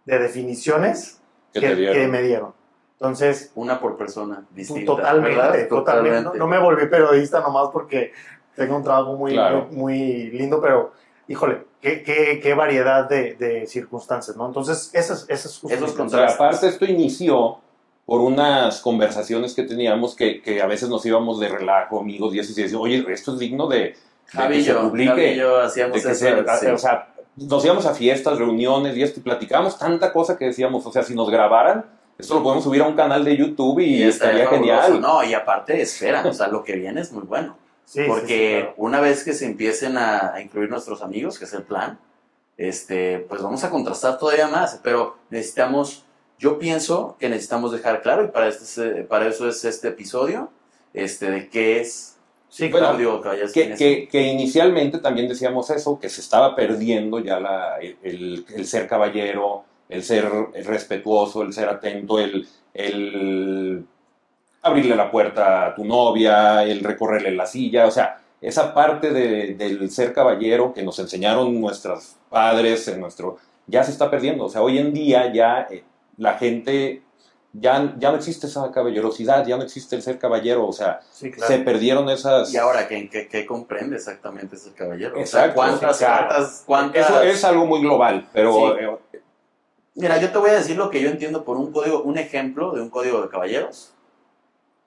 de 0.07 0.19
definiciones 0.19 1.21
que 1.53 1.61
que, 1.61 2.09
me 2.09 2.23
dieron. 2.23 2.53
Entonces, 2.99 3.53
Una 3.55 3.81
por 3.81 3.97
persona 3.97 4.45
distinta. 4.51 4.87
totalmente, 4.87 5.37
¿verdad? 5.37 5.69
totalmente. 5.69 6.23
No, 6.23 6.35
no 6.35 6.47
me 6.47 6.59
volví 6.59 6.87
periodista 6.87 7.41
nomás 7.41 7.69
porque 7.73 8.13
tengo 8.57 8.77
un 8.77 8.83
trabajo 8.83 9.15
muy, 9.15 9.33
Claro. 9.33 9.67
muy, 9.71 9.77
muy 9.77 10.31
lindo, 10.31 10.61
pero 10.61 10.93
híjole, 11.29 11.65
qué, 11.81 12.03
qué, 12.03 12.41
qué 12.43 12.55
variedad 12.55 13.09
de, 13.09 13.35
de 13.35 13.67
circunstancias, 13.67 14.37
¿no? 14.37 14.47
Entonces, 14.47 14.91
esas 14.95 15.29
esas 15.29 15.63
Esos 15.65 15.93
contrastes. 15.93 16.35
aparte 16.35 16.69
esto 16.69 16.85
inició 16.87 17.59
por 18.07 18.21
unas 18.21 18.81
conversaciones 18.81 19.55
que 19.55 19.63
teníamos 19.63 20.15
que, 20.15 20.43
que 20.43 20.61
a 20.63 20.67
veces 20.67 20.89
nos 20.89 21.05
íbamos 21.07 21.41
de 21.41 21.49
relajo, 21.49 22.01
amigos, 22.01 22.35
y 22.35 22.41
así 22.41 22.53
se 22.53 22.63
decía, 22.63 22.79
oye, 22.79 23.05
esto 23.09 23.33
es 23.35 23.39
digno 23.39 23.67
de, 23.67 23.79
de 23.79 23.97
Javi 24.29 24.55
que 24.55 24.61
y 24.61 24.65
se 24.65 24.71
yo, 24.73 24.81
publique. 24.83 25.09
Javi 25.11 25.23
y 25.25 25.37
yo 25.37 25.59
de 25.59 25.65
hacíamos 25.65 25.93
que 25.95 25.99
eso. 26.11 26.15
se- 26.15 26.59
sí. 26.61 26.67
O 26.67 26.79
sea, 26.79 27.09
nos 27.37 27.65
íbamos 27.65 27.87
a 27.87 27.95
fiestas, 27.95 28.39
reuniones 28.39 28.97
y 28.97 29.03
esto, 29.03 29.21
y 29.21 29.23
platicábamos 29.23 29.79
tanta 29.79 30.13
cosa 30.13 30.37
que 30.37 30.45
decíamos, 30.47 30.85
o 30.87 30.93
sea, 30.93 31.03
si 31.03 31.15
nos 31.15 31.31
grabaran, 31.31 31.85
esto 32.19 32.35
lo 32.35 32.43
podemos 32.45 32.63
subir 32.63 32.83
a 32.83 32.87
un 32.87 32.95
canal 32.95 33.25
de 33.25 33.37
YouTube 33.37 33.81
y, 33.81 34.03
estaría 34.03 34.45
fabuloso. 34.45 34.83
genial. 34.83 35.01
No, 35.01 35.25
y 35.25 35.35
aparte, 35.35 35.81
espera, 35.83 36.23
o 36.27 36.33
sea, 36.33 36.47
lo 36.49 36.63
que 36.63 36.75
viene 36.77 37.01
es 37.01 37.11
muy 37.11 37.25
bueno. 37.25 37.57
Sí, 37.87 38.03
sí, 38.03 38.07
Porque 38.09 38.27
sí, 38.59 38.61
claro. 38.63 38.75
una 38.77 39.01
vez 39.01 39.25
que 39.25 39.33
se 39.33 39.47
empiecen 39.47 39.97
a, 39.99 40.33
a 40.35 40.41
incluir 40.41 40.71
nuestros 40.71 41.03
amigos, 41.03 41.39
que 41.39 41.45
es 41.47 41.53
el 41.55 41.63
plan, 41.65 41.99
este, 42.57 43.19
pues 43.29 43.43
vamos 43.43 43.65
a 43.65 43.71
contrastar 43.71 44.17
todavía 44.19 44.47
más. 44.47 44.79
Pero 44.83 45.17
necesitamos, 45.31 46.04
yo 46.39 46.59
pienso 46.59 47.17
que 47.19 47.29
necesitamos 47.29 47.73
dejar 47.73 48.03
claro, 48.03 48.25
y 48.25 48.29
para, 48.29 48.49
este, 48.49 48.65
es- 49.01 49.07
para 49.07 49.27
eso 49.29 49.49
es 49.49 49.65
este 49.65 49.89
episodio, 49.89 50.51
este, 50.93 51.31
de 51.31 51.49
qué 51.49 51.81
es 51.81 52.11
Sí, 52.49 52.69
Bueno, 52.69 52.97
de 52.97 53.21
Caballeros. 53.21 53.51
Que, 53.53 53.75
que- 53.75 54.07
que 54.09 54.23
inicialmente 54.29 54.99
también 54.99 55.27
decíamos 55.27 55.71
eso, 55.71 55.99
que 55.99 56.09
se 56.09 56.21
estaba 56.21 56.55
perdiendo 56.55 57.19
ya 57.19 57.41
la- 57.41 57.79
el, 57.81 58.47
el 58.55 58.65
ser 58.67 58.87
caballero, 58.87 59.65
el 59.89 60.05
ser 60.05 60.31
respetuoso, 60.65 61.43
el 61.43 61.53
ser 61.53 61.69
atento, 61.69 62.21
el, 62.21 62.47
el 62.75 63.85
abrirle 64.63 64.95
la 64.97 65.11
puerta 65.11 65.67
a 65.67 65.75
tu 65.75 65.85
novia, 65.85 66.63
el 66.63 66.81
recorrerle 66.85 67.33
la 67.33 67.47
silla, 67.47 67.87
o 67.87 67.91
sea, 67.91 68.21
esa 68.41 68.73
parte 68.73 69.11
de- 69.11 69.55
del 69.55 69.91
ser 69.91 70.13
caballero 70.13 70.73
que 70.73 70.83
nos 70.85 70.99
enseñaron 71.01 71.61
nuestros 71.61 72.17
padres, 72.31 72.87
en 72.89 73.01
nuestro, 73.01 73.37
ya 73.67 73.83
se 73.83 73.91
está 73.91 74.09
perdiendo. 74.11 74.45
O 74.45 74.49
sea, 74.49 74.63
hoy 74.63 74.79
en 74.79 74.93
día 74.93 75.33
ya 75.33 75.67
eh, 75.71 75.83
la 76.17 76.39
gente, 76.39 77.03
ya, 77.53 77.95
ya 77.99 78.11
no 78.11 78.17
existe 78.17 78.47
esa 78.47 78.71
caballerosidad, 78.71 79.47
ya 79.47 79.57
no 79.57 79.63
existe 79.63 79.97
el 79.97 80.03
ser 80.03 80.19
caballero, 80.19 80.67
o 80.67 80.73
sea, 80.73 81.01
Sí, 81.11 81.31
claro. 81.31 81.53
se 81.53 81.61
perdieron 81.61 82.09
esas... 82.09 82.53
Y 82.53 82.57
ahora, 82.57 82.89
¿qué, 82.89 83.09
qué, 83.09 83.29
qué 83.29 83.47
comprende 83.47 83.97
exactamente 83.97 84.57
ese 84.57 84.73
caballero? 84.73 85.13
O 85.13 85.27
sea, 85.27 85.47
Exacto, 85.47 85.55
¿cuántas, 85.55 85.99
sí, 85.99 86.05
claro. 86.05 86.27
cuántas, 86.29 86.63
cuántas... 86.67 87.11
Eso 87.11 87.23
es 87.23 87.45
algo 87.45 87.67
muy 87.67 87.81
global, 87.81 88.29
pero 88.33 88.79
eh, 88.79 88.99
Mira, 89.97 90.19
yo 90.19 90.31
te 90.33 90.39
voy 90.39 90.51
a 90.51 90.55
decir 90.55 90.77
lo 90.77 90.91
que 90.91 91.01
yo 91.01 91.09
entiendo 91.09 91.45
por 91.45 91.57
un 91.57 91.71
código, 91.71 92.03
un 92.03 92.19
ejemplo 92.19 92.73
de 92.73 92.83
un 92.83 92.91
código 92.91 93.23
de 93.23 93.29
caballeros. 93.29 93.93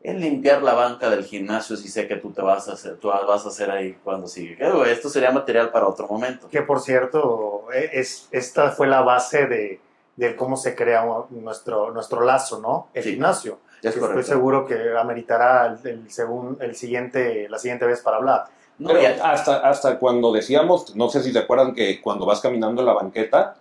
Es 0.02 0.16
limpiar 0.16 0.62
la 0.62 0.74
banca 0.74 1.10
del 1.10 1.24
gimnasio 1.24 1.76
si 1.76 1.88
sé 1.88 2.08
que 2.08 2.18
tú 2.18 2.32
te 2.32 2.42
vas 2.42 2.68
a 2.70 2.74
hacer, 2.74 2.98
tú 2.98 3.08
vas 3.08 3.46
a 3.46 3.48
hacer 3.48 3.72
ahí 3.72 3.98
cuando 4.04 4.28
sigue. 4.28 4.58
Esto 4.92 5.10
sería 5.10 5.32
material 5.32 5.72
para 5.72 5.88
otro 5.88 6.08
momento. 6.08 6.50
Que 6.50 6.62
por 6.62 6.82
cierto, 6.82 7.64
e- 7.74 7.90
es, 7.94 8.28
esta 8.32 8.72
fue 8.72 8.88
la 8.88 9.02
base 9.02 9.48
de, 9.48 9.80
de 10.18 10.36
cómo 10.36 10.58
se 10.58 10.76
crea 10.76 11.06
nuestro, 11.30 11.92
nuestro 11.92 12.22
lazo, 12.22 12.60
¿no? 12.60 12.88
El 12.94 13.04
Sí, 13.04 13.12
gimnasio. 13.12 13.60
Es 13.82 13.94
Que 13.94 14.00
Estoy 14.00 14.24
seguro 14.24 14.66
que 14.66 14.98
ameritará 14.98 15.68
el, 15.68 15.88
el 15.88 16.08
segun- 16.10 16.58
el 16.60 16.76
siguiente, 16.76 17.48
la 17.48 17.58
siguiente 17.60 17.86
vez 17.86 18.02
para 18.02 18.18
hablar. 18.18 18.46
No, 18.80 18.90
pero 18.90 19.02
ya- 19.02 19.32
hasta, 19.32 19.58
hasta 19.68 19.98
cuando 20.00 20.32
decíamos, 20.34 20.96
no 20.96 21.08
sé 21.10 21.22
si 21.24 21.32
se 21.32 21.40
acuerdan 21.40 21.74
que 21.74 22.02
cuando 22.02 22.26
vas 22.26 22.42
caminando 22.42 22.82
en 22.82 22.88
la 22.88 22.94
banqueta, 22.94 23.56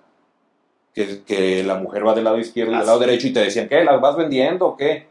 que, 0.94 1.22
que 1.24 1.62
la 1.62 1.74
mujer 1.74 2.06
va 2.06 2.14
del 2.14 2.24
lado 2.24 2.38
izquierdo 2.38 2.72
y 2.72 2.74
Ah, 2.74 2.78
del 2.78 2.86
lado 2.86 2.98
sí. 3.00 3.04
derecho 3.06 3.26
y 3.28 3.32
te 3.34 3.40
decían, 3.40 3.68
¿qué? 3.68 3.84
¿Las 3.84 4.00
vas 4.00 4.16
vendiendo 4.16 4.66
o 4.66 4.76
qué? 4.76 5.06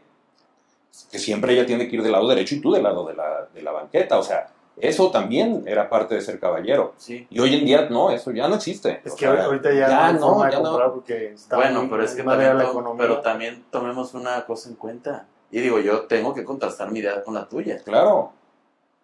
que 1.12 1.18
siempre 1.18 1.52
ella 1.52 1.66
tiene 1.66 1.88
que 1.88 1.96
ir 1.96 2.02
del 2.02 2.12
lado 2.12 2.26
derecho 2.26 2.54
y 2.54 2.60
tú 2.60 2.72
del 2.72 2.82
lado 2.82 3.04
de 3.06 3.14
la, 3.14 3.46
de 3.54 3.60
la 3.62 3.70
banqueta. 3.70 4.18
O 4.18 4.22
sea, 4.22 4.48
eso 4.78 5.10
también 5.10 5.64
era 5.66 5.88
parte 5.88 6.14
de 6.14 6.20
ser 6.20 6.38
caballero. 6.38 6.94
Sí. 6.98 7.26
Y 7.30 7.40
hoy 7.40 7.54
en 7.54 7.64
día 7.64 7.88
no, 7.88 8.10
eso 8.10 8.30
ya 8.32 8.46
no 8.48 8.56
existe. 8.56 9.00
Es 9.04 9.12
O 9.12 9.16
que 9.16 9.26
sea, 9.26 9.44
ahorita 9.44 9.72
ya, 9.72 9.88
ya 9.88 10.12
no 10.12 10.48
ya 10.50 10.58
no. 10.58 10.64
comprar 10.70 10.92
porque 10.92 11.32
está 11.32 11.56
Bueno, 11.56 11.80
muy- 11.80 11.88
pero 11.90 12.02
es 12.04 12.14
que 12.14 12.22
también, 12.22 12.56
la 12.58 12.64
economía. 12.64 12.98
pero 13.06 13.20
también 13.20 13.64
tomemos 13.70 14.12
una 14.14 14.44
cosa 14.44 14.68
en 14.68 14.74
cuenta. 14.76 15.26
Y 15.50 15.60
digo, 15.60 15.78
yo 15.78 16.02
tengo 16.02 16.34
que 16.34 16.44
contrastar 16.44 16.90
mi 16.90 16.98
idea 16.98 17.22
con 17.22 17.34
la 17.34 17.48
tuya. 17.48 17.78
Claro. 17.84 18.32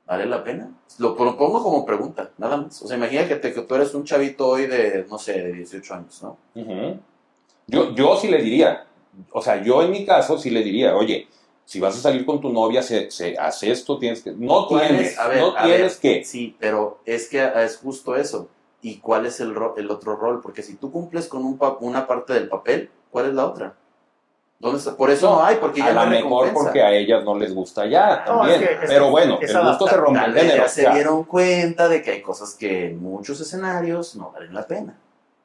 ¿Vale 0.07 0.27
la 0.27 0.43
pena? 0.45 0.69
Lo 0.99 1.17
propongo 1.17 1.63
como 1.63 1.87
pregunta, 1.87 2.31
nada 2.37 2.57
más. 2.59 2.83
O 2.83 2.87
sea, 2.89 2.97
imagínate 2.97 3.41
que 3.41 3.61
tú 3.63 3.75
eres 3.75 3.95
un 3.95 4.05
chavito 4.05 4.49
hoy 4.49 4.67
de, 4.67 5.07
no 5.09 5.17
sé, 5.17 5.35
de 5.41 5.53
18 5.53 5.95
años, 5.95 6.23
¿no? 6.23 6.37
Yo, 7.67 7.95
yo 7.95 8.17
sí 8.17 8.29
le 8.29 8.43
diría, 8.43 8.85
o 9.31 9.41
sea, 9.41 9.63
yo 9.63 9.83
en 9.83 9.93
mi 9.93 10.05
caso 10.05 10.37
sí 10.37 10.51
le 10.51 10.63
diría, 10.63 10.97
oye, 10.97 11.29
si 11.65 11.81
vas 11.81 11.97
a 11.97 12.01
salir 12.01 12.27
con 12.27 12.41
tu 12.41 12.51
novia, 12.51 12.83
se, 12.83 13.11
se 13.11 13.37
hace 13.39 13.71
esto, 13.71 13.99
tienes 13.99 14.23
que... 14.23 14.33
No 14.33 14.67
¿Cuál 14.67 14.89
tienes, 14.89 15.13
es? 15.13 15.19
A 15.19 15.29
ver, 15.29 15.39
no 15.41 15.57
a 15.57 15.63
tienes 15.63 16.01
ver, 16.03 16.19
que... 16.19 16.25
Sí, 16.25 16.57
pero 16.59 16.99
es 17.07 17.29
que 17.29 17.51
es 17.65 17.77
justo 17.79 18.15
eso. 18.17 18.49
¿Y 18.83 18.97
cuál 18.99 19.27
es 19.27 19.41
el, 19.41 19.55
ro- 19.55 19.75
el 19.77 19.91
otro 19.91 20.17
rol? 20.17 20.41
Porque 20.43 20.63
si 20.63 20.75
tú 20.75 20.91
cumples 20.91 21.29
con 21.29 21.45
un 21.45 21.57
pa- 21.57 21.77
una 21.81 22.07
parte 22.07 22.33
del 22.35 22.49
papel, 22.49 22.91
¿cuál 23.11 23.27
es 23.27 23.35
la 23.35 23.47
otra? 23.47 23.75
¿Dónde 24.59 24.79
está? 24.79 24.97
Por 24.97 25.11
eso 25.11 25.31
no 25.31 25.43
hay, 25.43 25.57
porque 25.57 25.81
ya 25.81 25.89
A 25.89 25.93
no 26.05 26.07
mejor 26.11 26.47
recompensa. 26.47 26.55
porque 26.55 26.83
a 26.83 26.93
ellas 26.93 27.25
no 27.25 27.37
les 27.37 27.55
gusta 27.55 27.87
ya 27.87 28.25
No, 28.27 28.39
también. 28.41 28.63
es 28.63 28.69
que- 28.69 28.75
es 28.75 28.81
Pero 28.91 29.11
bueno, 29.11 29.39
el 29.41 29.61
gusto 29.63 29.87
se 29.89 29.97
rompe 29.97 30.21
vez 30.31 30.43
género. 30.43 30.63
ya 30.65 30.69
se 30.69 30.91
dieron 30.91 31.25
cuenta 31.25 31.89
de 31.89 32.03
que 32.03 32.11
hay 32.13 32.23
cosas 32.23 32.55
que 32.55 32.87
en 32.87 33.03
muchos 33.03 33.41
escenarios 33.41 34.15
no 34.17 34.31
valen 34.33 34.53
la 34.55 34.67
pena. 34.67 34.97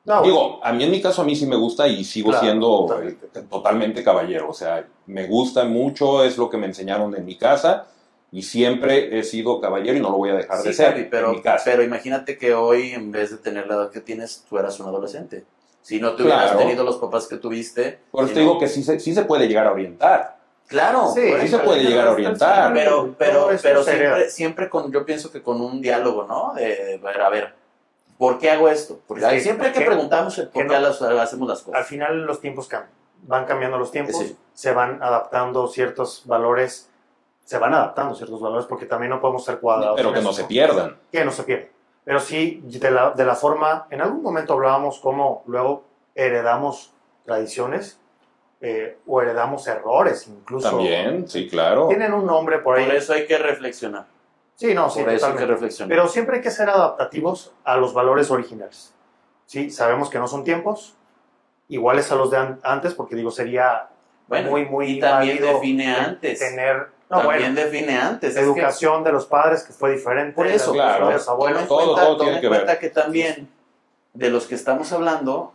No, 0.08 0.22
Digo, 0.24 0.60
a 0.64 0.72
mí 0.72 0.86
en 0.86 0.92
mi 0.92 1.02
caso 1.02 1.22
a 1.22 1.26
mí 1.26 1.36
sí 1.36 1.46
me 1.46 1.58
gusta 1.58 1.86
y 1.88 2.04
sigo 2.06 2.30
Claro, 2.30 2.46
siendo 2.46 2.68
totalmente. 2.88 3.26
eh, 3.36 3.44
totalmente 3.50 4.04
caballero. 4.04 4.48
O 4.50 4.54
sea, 4.54 4.88
me 5.06 5.28
gusta 5.28 5.66
mucho, 5.66 6.24
es 6.24 6.38
lo 6.38 6.50
que 6.50 6.56
me 6.58 6.66
enseñaron 6.66 7.14
en 7.16 7.26
mi 7.26 7.36
casa 7.38 7.88
y 8.32 8.42
siempre 8.44 9.20
he 9.20 9.24
sido 9.24 9.60
caballero 9.60 9.98
y 9.98 10.00
no 10.00 10.10
lo 10.10 10.18
voy 10.18 10.30
a 10.30 10.36
dejar 10.36 10.60
de 10.64 10.70
Sí, 10.70 10.74
ser 10.74 10.92
Javi, 10.94 11.08
pero, 11.12 11.28
en 11.32 11.36
mi 11.36 11.42
casa. 11.42 11.64
pero 11.66 11.84
imagínate 11.84 12.38
que 12.38 12.54
hoy, 12.54 12.92
en 12.92 13.12
vez 13.12 13.32
de 13.32 13.38
tener 13.38 13.68
la 13.68 13.76
edad 13.76 13.92
que 13.92 14.00
tienes, 14.00 14.46
tú 14.50 14.58
eras 14.58 14.80
un 14.80 14.88
adolescente. 14.88 15.44
Si 15.82 16.00
no 16.00 16.16
te 16.16 16.24
hubieras 16.24 16.52
Claro. 16.52 16.60
tenido 16.60 16.84
los 16.86 16.96
papás 16.98 17.28
que 17.28 17.36
tuviste. 17.38 18.00
Por 18.12 18.22
eso 18.24 18.30
si 18.30 18.34
te 18.34 18.40
no- 18.40 18.48
digo 18.48 18.60
que 18.60 18.68
sí 18.70 18.84
se, 18.84 19.00
sí 19.02 19.14
se 19.14 19.24
puede 19.24 19.48
llegar 19.50 19.68
a 19.68 19.74
orientar. 19.74 20.38
Claro, 20.68 21.12
Sí, 21.14 21.22
sí 21.42 21.48
se 21.50 21.60
puede 21.60 21.84
llegar 21.84 22.08
a 22.08 22.12
orientar. 22.12 22.74
Pero, 22.74 23.14
pero, 23.18 23.50
pero 23.62 23.84
siempre, 23.84 24.30
siempre 24.30 24.70
con, 24.70 24.92
yo 24.92 25.06
pienso 25.06 25.32
que 25.32 25.42
con 25.42 25.60
un 25.62 25.82
diálogo, 25.82 26.26
¿no? 26.28 26.54
De, 26.56 26.64
de 26.86 26.98
ver, 26.98 27.22
a 27.22 27.30
ver, 27.30 27.54
¿por 28.18 28.40
qué 28.40 28.52
hago 28.52 28.70
esto? 28.70 29.00
Porque 29.08 29.24
Es 29.26 29.30
que- 29.32 29.40
siempre 29.42 29.68
hay 29.68 29.74
que 29.74 29.80
que- 29.80 29.86
preguntarnos 29.86 30.38
el 30.38 30.50
por 30.50 30.64
qué 30.68 30.68
no- 30.74 30.80
las- 30.80 31.02
hacemos 31.02 31.48
las 31.48 31.60
al 31.60 31.66
cosas. 31.66 31.88
final 31.88 32.26
los 32.26 32.40
tiempos 32.42 32.68
cambian. 32.68 32.92
Van 33.24 33.46
cambiando 33.46 33.78
los 33.78 33.92
tiempos, 33.92 34.16
Sí. 34.18 34.38
se 34.54 34.74
van 34.74 35.02
adaptando 35.02 35.68
ciertos 35.68 36.24
valores, 36.26 36.90
se 37.44 37.58
van 37.58 37.74
adaptando 37.74 38.14
ciertos 38.16 38.40
valores 38.42 38.66
porque 38.68 38.86
también 38.86 39.10
no 39.10 39.20
podemos 39.22 39.44
ser 39.44 39.60
cuadrados. 39.60 39.96
Pero 39.98 40.12
que 40.14 40.20
eso, 40.20 40.28
no 40.28 40.34
se 40.34 40.44
pierdan. 40.46 40.98
Que 41.12 41.26
no 41.26 41.32
se 41.32 41.44
pierdan. 41.44 41.70
Pero 42.04 42.20
sí, 42.20 42.62
de 42.64 42.92
la, 42.92 43.12
de 43.12 43.26
la 43.26 43.36
forma, 43.36 43.88
en 43.90 44.02
algún 44.02 44.22
momento 44.22 44.54
hablábamos 44.54 45.00
cómo 45.00 45.44
luego 45.48 45.84
heredamos 46.16 46.94
tradiciones 47.26 48.00
eh, 48.62 48.98
o 49.06 49.22
heredamos 49.22 49.68
errores 49.68 50.28
incluso. 50.28 50.70
También, 50.70 51.28
sí, 51.28 51.48
claro. 51.48 51.88
Tienen 51.90 52.12
un 52.14 52.26
nombre 52.26 52.58
por 52.60 52.78
ahí. 52.78 52.86
Por 52.86 52.96
eso 52.96 53.14
hay 53.14 53.28
que 53.28 53.38
reflexionar. 53.38 54.06
Sí, 54.58 54.74
no, 54.74 54.90
sí, 54.90 55.00
por 55.00 55.10
eso 55.14 55.28
hay 55.28 55.32
que 55.32 55.38
totalmente. 55.38 55.46
reflexionar. 55.46 55.90
Pero 55.90 56.08
siempre 56.10 56.36
hay 56.38 56.42
que 56.42 56.52
ser 56.52 56.70
adaptativos 56.70 57.54
a 57.64 57.78
los 57.78 57.94
valores 57.94 58.30
originales. 58.30 58.94
Sí, 59.46 59.70
sabemos 59.72 60.10
que 60.10 60.20
no 60.20 60.28
son 60.28 60.44
tiempos 60.44 60.96
iguales 61.70 62.12
a 62.12 62.16
los 62.16 62.30
de 62.32 62.38
an- 62.38 62.60
antes, 62.64 62.94
porque 62.94 63.16
digo, 63.16 63.32
sería 63.32 63.88
bueno, 64.28 64.50
muy, 64.52 64.66
muy 64.66 64.88
y 64.98 65.00
también 65.00 65.40
define 65.42 65.96
antes. 65.96 66.38
tener 66.40 66.88
no, 67.10 67.20
también 67.22 67.54
bueno, 67.54 67.62
define 67.62 67.98
antes. 67.98 68.32
es 68.32 68.36
que- 68.36 68.42
educación 68.42 69.04
de 69.06 69.14
los 69.14 69.26
padres 69.26 69.64
que 69.64 69.72
fue 69.72 69.92
diferente. 69.94 70.34
Por 70.34 70.48
eso, 70.48 70.74
de 70.74 70.78
los 70.80 70.86
claro. 70.86 71.06
padres, 71.06 71.28
abuelos. 71.30 71.68
Todo- 71.68 71.86
cuenta, 71.94 72.02
todo 72.06 72.18
tiene 72.18 72.36
en 72.36 72.42
que 72.42 72.50
ver. 72.50 72.60
cuenta 72.66 72.80
que 72.80 72.90
también 72.90 73.50
de 74.14 74.30
los 74.30 74.48
que 74.48 74.56
estamos 74.56 74.92
hablando, 74.92 75.54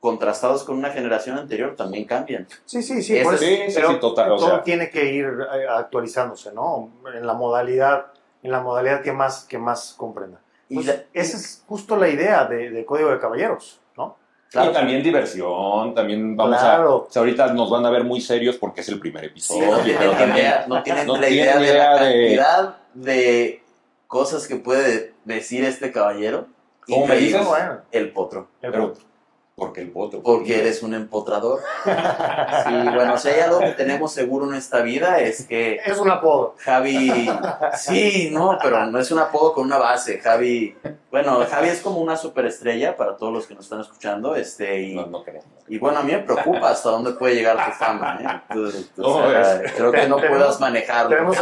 contrastados 0.00 0.62
con 0.64 0.78
una 0.78 0.90
generación 0.90 1.36
anterior, 1.36 1.74
también 1.76 2.04
cambian. 2.04 2.46
Sí, 2.64 2.82
sí, 2.82 3.02
sí. 3.02 3.18
Eso- 3.18 3.36
sí, 3.36 3.56
sí, 3.68 3.72
pero 3.74 3.90
sí, 3.92 3.96
total, 3.98 4.32
o 4.32 4.36
todo 4.36 4.48
sea. 4.50 4.62
tiene 4.62 4.88
que 4.88 5.04
ir 5.06 5.26
eh, 5.54 5.66
actualizándose, 5.68 6.52
¿no? 6.52 6.90
En 7.12 7.26
la 7.26 7.34
modalidad, 7.34 8.06
en 8.46 8.52
la 8.52 8.60
modalidad 8.60 9.02
que 9.02 9.12
más, 9.12 9.44
que 9.44 9.58
más 9.58 9.94
comprenda. 9.96 10.40
Y 10.68 10.76
Pues, 10.76 10.86
la- 10.86 11.02
esa 11.12 11.36
es 11.36 11.64
justo 11.66 11.96
la 11.96 12.08
idea 12.08 12.44
de, 12.44 12.70
de 12.70 12.84
Código 12.84 13.10
de 13.10 13.18
Caballeros, 13.18 13.80
¿no? 13.96 14.16
claro, 14.50 14.70
Y 14.70 14.72
también 14.72 15.02
diversión, 15.02 15.94
también 15.94 16.36
vamos 16.36 16.58
Claro. 16.60 16.88
a... 16.90 16.94
o 16.96 17.06
sea, 17.10 17.20
ahorita 17.20 17.52
nos 17.52 17.68
van 17.70 17.84
a 17.84 17.90
ver 17.90 18.04
muy 18.04 18.20
serios 18.20 18.56
porque 18.56 18.82
es 18.82 18.88
el 18.88 19.00
primer 19.00 19.22
sí, 19.24 19.26
episodio. 19.30 19.66
no 19.72 19.76
pero 19.78 19.84
tienen, 19.98 20.10
también- 20.16 20.36
idea, 20.36 20.64
no 20.68 20.82
tienen 20.84 21.06
no 21.08 21.16
la 21.16 21.26
tienen 21.26 21.38
idea 21.44 21.58
de 21.58 21.74
la 21.74 21.94
de- 22.04 22.12
cantidad 22.36 22.76
de 22.94 23.62
cosas 24.06 24.46
que 24.46 24.56
puede 24.56 25.12
decir 25.24 25.64
este 25.64 25.90
caballero. 25.90 26.46
¿Cómo 26.86 27.06
me 27.08 27.16
dices? 27.16 27.44
El 27.90 28.12
potro. 28.12 28.46
el 28.62 28.70
Pero, 28.70 28.92
punto. 28.92 29.06
Porque 29.56 29.80
el 29.80 29.90
potro. 29.90 30.22
Porque 30.22 30.58
eres 30.60 30.82
un 30.82 30.92
empotrador. 30.92 31.60
Sí, 31.82 32.74
bueno, 32.94 33.16
si 33.16 33.28
hay 33.28 33.40
algo 33.40 33.58
que 33.60 33.70
tenemos 33.72 34.12
seguro 34.12 34.46
en 34.50 34.54
esta 34.54 34.82
vida 34.82 35.18
es 35.20 35.46
que 35.46 35.80
Es 35.84 35.96
un 35.98 36.10
apodo. 36.10 36.56
Javi, 36.58 37.30
sí, 37.78 38.28
no, 38.32 38.58
pero 38.62 38.84
no 38.84 38.98
es 38.98 39.10
un 39.10 39.18
apodo 39.18 39.54
con 39.54 39.64
una 39.64 39.78
base. 39.78 40.18
Javi, 40.20 40.76
bueno, 41.10 41.38
Javi 41.50 41.68
es 41.68 41.80
como 41.80 42.00
una 42.00 42.18
superestrella 42.18 42.96
para 42.98 43.16
todos 43.16 43.32
los 43.32 43.46
que 43.46 43.54
nos 43.54 43.64
están 43.64 43.80
escuchando, 43.80 44.36
este, 44.36 44.82
y, 44.82 44.94
No, 44.94 45.06
no 45.06 45.24
creo. 45.24 45.40
y 45.68 45.78
bueno, 45.78 46.00
a 46.00 46.02
mí 46.02 46.12
me 46.12 46.18
preocupa 46.18 46.68
hasta 46.68 46.90
dónde 46.90 47.12
puede 47.12 47.36
llegar 47.36 47.56
tu 47.64 47.72
fama, 47.72 48.18
¿eh? 48.20 48.52
Tú- 48.52 48.70
tú- 48.94 49.02
o 49.06 49.22
No, 49.22 49.30
sea, 49.30 49.62
creo 49.74 49.90
que 49.90 50.06
no 50.06 50.18
puedas 50.18 50.60
manejarlo. 50.60 51.08
Tenemos, 51.08 51.38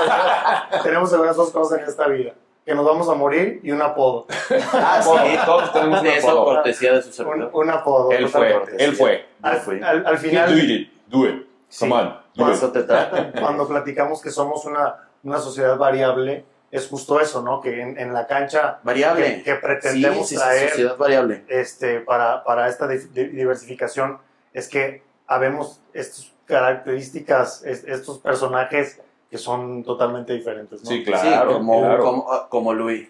tenemos 0.84 1.12
algunas 1.12 1.34
dos 1.34 1.50
cosas 1.50 1.80
en 1.80 1.88
esta 1.88 2.06
vida. 2.06 2.32
Que 2.64 2.74
nos 2.74 2.84
vamos 2.86 3.08
a 3.10 3.14
morir 3.14 3.60
y 3.62 3.70
un 3.70 3.82
apodo. 3.82 4.26
Ah, 4.72 5.00
sí, 5.02 5.38
Todos 5.44 5.72
tenemos 5.72 6.00
un 6.00 6.06
eso 6.06 6.30
apodo. 6.30 6.44
cortesía 6.46 6.94
de 6.94 7.02
su 7.02 7.12
servidor. 7.12 7.50
un 7.52 7.70
apodo. 7.70 8.10
Él 8.10 8.28
fue, 8.28 8.54
él 8.78 8.94
fue. 8.94 9.26
Al, 9.42 10.04
He 10.14 10.16
final, 10.16 10.54
did 10.54 10.70
it. 10.70 10.92
Do 11.06 11.26
it. 11.28 11.46
Sí. 11.68 11.80
Come 11.88 11.94
on. 11.94 12.18
Do 12.34 12.50
it. 12.52 12.72
te 12.72 12.82
trata. 12.84 13.32
cuando 13.40 13.68
platicamos 13.68 14.22
que 14.22 14.30
somos 14.30 14.64
una, 14.64 14.96
una 15.22 15.38
sociedad 15.38 15.76
variable, 15.76 16.44
es 16.70 16.88
justo 16.88 17.20
eso, 17.20 17.42
¿no? 17.42 17.60
Que 17.60 17.80
en, 17.82 17.98
en 17.98 18.12
la 18.14 18.26
cancha 18.26 18.78
Variable. 18.82 19.36
que, 19.36 19.42
que 19.44 19.54
pretendemos 19.56 20.26
sí, 20.28 20.34
sí, 20.34 20.40
sí, 20.40 20.40
traer 20.40 20.68
sociedad 20.70 20.96
variable. 20.96 21.44
este, 21.48 22.00
para, 22.00 22.42
para 22.44 22.68
esta 22.68 22.88
di- 22.88 22.98
di- 23.12 23.28
diversificación 23.28 24.18
es 24.52 24.68
que 24.68 25.02
habemos 25.26 25.80
estas 25.92 26.32
características, 26.46 27.62
es- 27.64 27.84
estos 27.84 28.18
personajes 28.18 29.00
que 29.30 29.38
son 29.38 29.82
totalmente 29.82 30.32
diferentes, 30.32 30.82
¿no? 30.82 30.88
Sí, 30.88 30.98
sí, 30.98 31.04
claro. 31.04 31.54
como, 31.54 31.80
claro. 31.80 32.04
como, 32.04 32.32
ah, 32.32 32.46
como 32.48 32.72
Luis. 32.74 33.08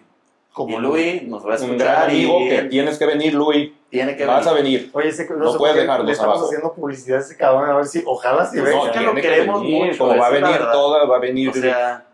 Como 0.53 0.77
y 0.77 0.81
Luis 0.81 1.23
nos 1.23 1.45
va 1.45 1.55
a 1.55 1.57
un 1.61 1.77
gran 1.77 2.09
escuchar 2.09 2.13
y 2.13 2.49
que 2.49 2.61
tienes 2.69 2.97
que 2.97 3.05
venir, 3.05 3.33
Luis. 3.33 3.71
tiene 3.89 4.15
que 4.15 4.25
Vas 4.25 4.47
a 4.47 4.53
venir. 4.53 4.89
Oye, 4.93 5.09
ese, 5.09 5.27
no, 5.29 5.35
No 5.51 5.57
puedes 5.57 5.75
le 5.75 5.81
estamos 5.83 6.19
abajo. 6.21 6.45
haciendo 6.45 6.73
publicidad 6.73 7.17
a 7.17 7.21
ese 7.21 7.35
cabrón, 7.35 7.69
a 7.69 7.75
ver 7.75 7.85
si, 7.85 8.01
ojalá 8.05 8.45
si 8.45 8.57
No, 8.57 8.63
venga. 8.63 8.85
es 8.85 8.91
que 8.91 8.99
lo 9.03 9.15
queremos 9.15 9.61
venir, 9.61 9.85
mucho, 9.87 9.97
Como 10.07 10.17
va 10.17 10.27
a 10.27 10.29
venir 10.29 10.57
toda, 10.71 11.05
va 11.05 11.17
a 11.17 11.19
venir. 11.19 11.49
O 11.49 11.53
sea, 11.53 12.05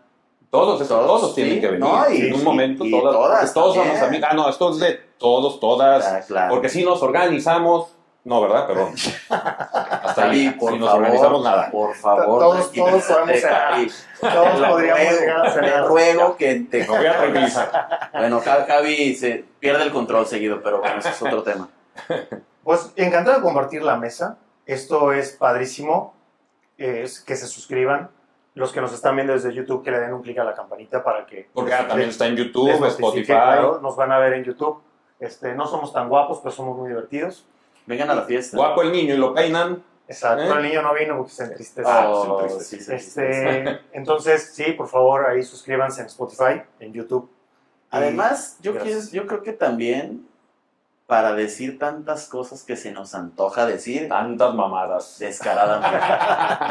todos, 0.50 0.86
todos, 0.88 1.06
todos, 1.06 1.34
tienen 1.36 1.54
sí, 1.54 1.60
que 1.60 1.66
venir. 1.68 1.80
no, 1.80 2.10
y- 2.10 2.20
en 2.26 2.34
un 2.34 2.44
momento, 2.44 2.84
y 2.84 2.90
todas. 2.90 3.12
todas 3.14 3.54
todos 3.54 3.74
somos 3.76 3.96
amigos. 4.02 4.28
Ah, 4.28 4.34
no, 4.34 4.48
esto 4.48 4.70
es 4.70 4.78
de 4.80 5.00
todos, 5.18 5.60
todas. 5.60 6.04
ah, 6.04 6.20
claro. 6.26 6.52
Porque 6.52 6.68
si 6.68 6.84
nos 6.84 7.00
organizamos. 7.00 7.91
No, 8.24 8.40
¿verdad? 8.40 8.66
Perdón. 8.68 8.94
Hasta 9.30 10.30
ahí. 10.30 10.50
por 10.50 10.72
si 10.72 10.78
nos 10.78 10.88
favor, 10.88 11.02
organizamos, 11.04 11.42
nada. 11.44 11.70
por 11.70 11.94
favor. 11.94 12.24
Todos- 12.40 12.72
todos 12.72 13.02
podemos 13.04 13.40
cenar. 13.40 13.74
Todos 14.20 14.60
Te 14.60 14.66
podríamos 14.68 15.00
ruego, 15.02 15.20
llegar 15.20 15.38
a 15.40 15.42
Te 15.42 15.50
cenar. 15.50 15.86
ruego 15.88 16.36
que 16.36 16.54
te... 16.70 16.84
Voy 16.86 17.06
a 17.06 17.18
tranquilizar. 17.18 18.10
Bueno, 18.12 18.40
Ja- 18.40 18.64
Javi 18.68 19.14
se 19.16 19.44
pierde 19.58 19.82
el 19.84 19.92
control 19.92 20.26
seguido, 20.26 20.60
pero 20.62 20.78
bueno, 20.80 20.98
ese 20.98 21.08
es 21.08 21.22
otro 21.22 21.42
tema. 21.42 21.68
Pues 22.62 22.92
encantado 22.96 23.36
de 23.38 23.42
compartir 23.42 23.82
la 23.82 23.96
mesa. 23.96 24.38
Esto 24.66 25.12
es 25.12 25.32
padrísimo. 25.32 26.14
Es 26.78 27.20
que 27.20 27.34
se 27.36 27.46
suscriban. 27.46 28.10
Los 28.54 28.70
que 28.72 28.80
nos 28.82 28.92
están 28.92 29.16
viendo 29.16 29.32
desde 29.32 29.52
YouTube, 29.54 29.82
que 29.82 29.90
le 29.90 29.98
den 29.98 30.12
un 30.12 30.22
clic 30.22 30.38
a 30.38 30.44
la 30.44 30.54
campanita 30.54 31.02
para 31.02 31.24
que 31.26 31.48
Porque 31.54 31.72
ah, 31.72 31.88
también 31.88 32.10
está 32.10 32.26
en 32.26 32.36
YouTube, 32.36 32.84
Spotify. 32.86 33.24
claro. 33.26 33.80
Nos 33.82 33.96
van 33.96 34.12
a 34.12 34.18
ver 34.18 34.34
en 34.34 34.44
YouTube. 34.44 34.80
Este, 35.18 35.54
no 35.54 35.66
somos 35.66 35.92
tan 35.92 36.08
guapos, 36.10 36.38
pero 36.40 36.52
somos 36.52 36.76
muy 36.76 36.88
divertidos. 36.90 37.46
Vengan 37.86 38.10
a 38.10 38.14
la 38.14 38.22
fiesta. 38.22 38.56
Guapo 38.56 38.82
el 38.82 38.92
niño 38.92 39.14
y 39.14 39.18
lo 39.18 39.34
peinan. 39.34 39.82
Exacto. 40.08 40.42
¿Eh? 40.42 40.48
El 40.56 40.62
niño 40.62 40.82
no 40.82 40.94
vino 40.94 41.16
porque 41.16 41.32
se 41.32 41.44
entristece. 41.44 41.88
Ah, 41.90 42.08
Oh, 42.10 42.48
sí. 42.60 42.78
Este, 42.88 43.80
entonces, 43.92 44.52
sí, 44.54 44.72
por 44.72 44.88
favor, 44.88 45.26
ahí 45.26 45.42
suscríbanse 45.42 46.00
en 46.02 46.06
Spotify, 46.08 46.62
en 46.80 46.92
YouTube. 46.92 47.30
Además, 47.90 48.56
yo, 48.60 48.76
quiero- 48.78 49.00
yo 49.12 49.26
creo 49.26 49.42
que 49.42 49.52
también 49.52 50.26
para 51.06 51.34
decir 51.34 51.78
tantas 51.78 52.26
cosas 52.26 52.62
que 52.62 52.74
se 52.76 52.90
nos 52.90 53.14
antoja 53.14 53.66
decir 53.66 54.08
Tantas 54.08 54.54
mamadas. 54.54 55.18
descaradamente. 55.18 55.98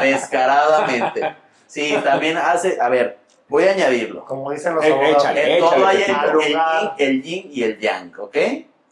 descaradamente. 0.04 1.36
Sí, 1.66 1.94
también 2.02 2.36
hace, 2.38 2.80
a 2.80 2.88
ver, 2.88 3.18
voy 3.48 3.64
a 3.64 3.70
añadirlo. 3.72 4.24
como 4.24 4.50
dicen 4.50 4.74
los 4.74 4.84
Eh, 4.84 4.92
abogados, 4.92 5.22
échale. 5.24 5.54
En 5.54 5.60
todo 5.60 5.86
hay 5.86 6.02
el, 6.02 6.10
el 6.10 6.42
yin, 6.48 6.58
el 6.98 7.22
yin 7.22 7.50
y 7.52 7.62
el 7.62 7.78
yang, 7.78 8.12
¿ok? 8.18 8.36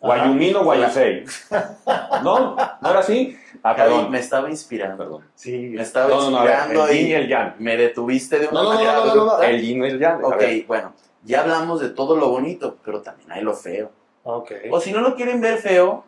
Guayumín 0.01 0.57
o 0.57 0.65
Guayusei. 0.65 1.25
¿No? 2.23 2.57
¿No 2.81 2.91
era 2.91 3.01
así? 3.01 3.37
Ah, 3.63 3.77
perdón. 3.77 4.11
me 4.11 4.19
estaba 4.19 4.49
inspirando. 4.49 4.97
Perdón. 4.97 5.25
Sí. 5.35 5.73
Me 5.77 5.83
estaba 5.83 6.09
No, 6.09 6.17
no, 6.23 6.31
no, 6.31 6.37
inspirando 6.39 6.87
el 6.89 6.97
yin 6.99 7.07
y 7.09 7.13
el 7.13 7.29
yang. 7.29 7.55
me 7.59 7.77
detuviste 7.77 8.39
de 8.39 8.47
una 8.49 8.63
No, 8.63 8.63
no, 8.63 8.69
no, 8.71 8.75
manera 8.77 8.97
no, 9.05 9.15
no, 9.15 9.25
no, 9.27 9.43
el 9.43 9.61
yin 9.61 9.85
y 9.85 9.89
el 9.89 9.99
yang. 9.99 10.25
Ok, 10.25 10.43
bueno, 10.67 10.95
ya 11.25 11.43
hablamos 11.43 11.81
de 11.81 11.91
todo 11.91 12.17
lo 12.17 12.29
bonito, 12.31 12.79
pero 12.85 13.03
también 13.03 13.31
hay 13.33 13.43
lo 13.43 13.55
feo. 13.55 13.91
Ok. 14.23 14.53
O 14.71 14.81
si 14.81 14.93
no 14.93 15.01
lo 15.01 15.15
quieren 15.15 15.41
ver 15.41 15.59
feo, 15.59 16.05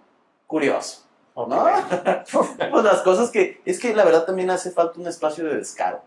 curioso. 0.46 1.02
ok. 1.34 1.48
¿No? 1.48 1.66
pues 2.70 2.84
las 2.84 3.02
cosas 3.02 3.30
que. 3.30 3.60
Es 3.66 3.78
que 3.78 3.94
la 3.94 4.04
verdad 4.04 4.24
también 4.24 4.48
hace 4.50 4.70
falta 4.70 4.98
un 4.98 5.06
espacio 5.06 5.44
de 5.44 5.56
descaro. 5.56 6.02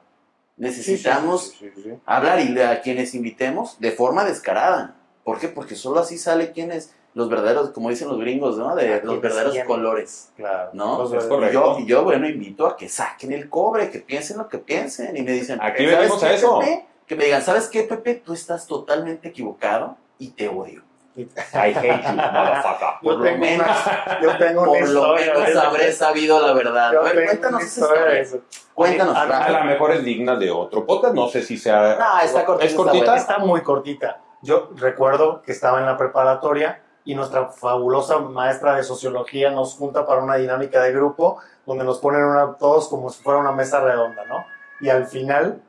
Necesitamos 0.58 1.50
Sí, 1.50 1.52
sí, 1.60 1.72
sí, 1.76 1.82
sí, 1.84 1.90
sí. 1.92 2.00
hablar 2.06 2.40
y 2.40 2.60
a 2.62 2.82
quienes 2.82 3.14
invitemos 3.14 3.80
de 3.80 3.92
forma 3.92 4.24
descarada. 4.24 4.96
¿Por 5.24 5.38
qué? 5.40 5.50
Porque 5.50 5.76
solo 5.76 6.00
así 6.00 6.18
sale 6.18 6.52
quienes, 6.54 6.96
los 7.16 7.30
verdaderos, 7.30 7.70
como 7.72 7.90
dicen 7.90 8.10
los 8.10 8.20
gringos, 8.20 8.58
¿no? 8.58 8.76
De 8.76 9.02
los 9.02 9.20
verdaderos 9.22 9.58
colores, 9.66 10.32
Claro. 10.36 10.70
¿no? 10.74 10.98
Los 11.00 11.14
Es. 11.14 11.26
Y 11.26 11.54
yo, 11.54 11.78
y 11.80 11.86
yo, 11.86 12.04
bueno, 12.04 12.28
invito 12.28 12.68
a 12.68 12.76
que 12.76 12.88
saquen 12.90 13.32
el 13.32 13.50
cobre, 13.50 13.90
que 13.90 14.00
piensen 14.00 14.38
lo 14.38 14.48
que 14.50 14.58
piensen 14.60 15.16
y 15.18 15.22
me 15.24 15.32
dicen, 15.32 15.58
Aquí 15.62 15.84
"¿Sabes 15.86 15.98
venimos 15.98 16.24
a 16.24 16.34
eso". 16.34 16.60
Pepe? 16.60 16.86
Que 17.08 17.16
me 17.16 17.24
digan, 17.26 17.42
¿sabes 17.42 17.68
qué, 17.70 17.84
Pepe? 17.84 18.16
Tú 18.16 18.34
estás 18.34 18.68
totalmente 18.68 19.30
equivocado 19.30 19.96
y 20.20 20.30
te 20.32 20.50
odio. 20.50 20.84
I 21.16 21.74
hate 21.74 22.04
you, 22.04 22.14
motherfucker. 22.16 22.88
Por 23.02 23.14
Yo 23.14 23.18
lo 23.20 23.24
tengo 23.24 23.40
menos, 23.40 23.68
una, 23.86 24.20
yo 24.22 24.38
tengo 24.38 24.62
una 24.64 24.72
por 24.82 24.90
lo 24.90 25.14
menos 25.16 25.56
habré 25.56 25.92
sabido 25.94 26.46
la 26.46 26.52
verdad. 26.54 26.92
Yo 26.92 27.00
A 27.00 27.04
ver, 27.04 27.26
cuéntanos 27.26 27.64
esa 27.64 28.12
eso. 28.18 28.40
Cuéntanos, 28.74 29.16
A- 29.16 29.50
lo 29.52 29.64
mejor 29.64 29.92
es 29.94 30.04
digna 30.04 30.36
de 30.36 30.52
otro 30.52 30.86
podcast. 30.86 31.14
No 31.16 31.30
sé 31.30 31.42
si 31.44 31.58
sea. 31.58 31.96
No, 31.98 32.20
está 32.20 32.44
cortita, 32.44 32.66
¿Es 32.70 32.76
cortita? 32.76 33.16
Está 33.16 33.38
muy 33.38 33.62
cortita. 33.62 34.20
Yo 34.42 34.70
recuerdo 34.76 35.42
que 35.42 35.54
estaba 35.54 35.80
en 35.80 35.86
la 35.86 35.96
preparatoria 35.96 36.82
y 37.06 37.16
nuestra 37.16 37.50
fabulosa 37.50 38.20
maestra 38.20 38.76
de 38.76 38.84
sociología 38.84 39.52
nos 39.52 39.76
junta 39.76 40.06
para 40.06 40.24
una 40.24 40.36
dinámica 40.36 40.82
de 40.82 40.92
grupo 40.92 41.38
donde 41.66 41.84
nos 41.84 42.00
ponen 42.00 42.24
una, 42.24 42.56
todos 42.56 42.88
como 42.88 43.10
si 43.10 43.22
fuera 43.22 43.40
una 43.40 43.52
mesa 43.52 43.80
redonda, 43.80 44.26
¿no? 44.26 44.46
Y 44.82 44.90
al 44.90 45.06
final 45.06 45.62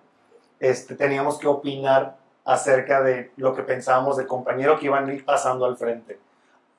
este, 0.59 0.95
teníamos 0.95 1.39
que 1.39 1.47
opinar 1.47 2.17
acerca 2.45 3.03
de 3.03 3.33
lo 3.37 3.55
que 3.55 3.63
pensábamos 3.63 4.17
del 4.17 4.27
compañero 4.27 4.79
que 4.79 4.87
iban 4.87 5.09
a 5.09 5.13
ir 5.13 5.25
pasando 5.25 5.67
al 5.67 5.77
frente. 5.77 6.19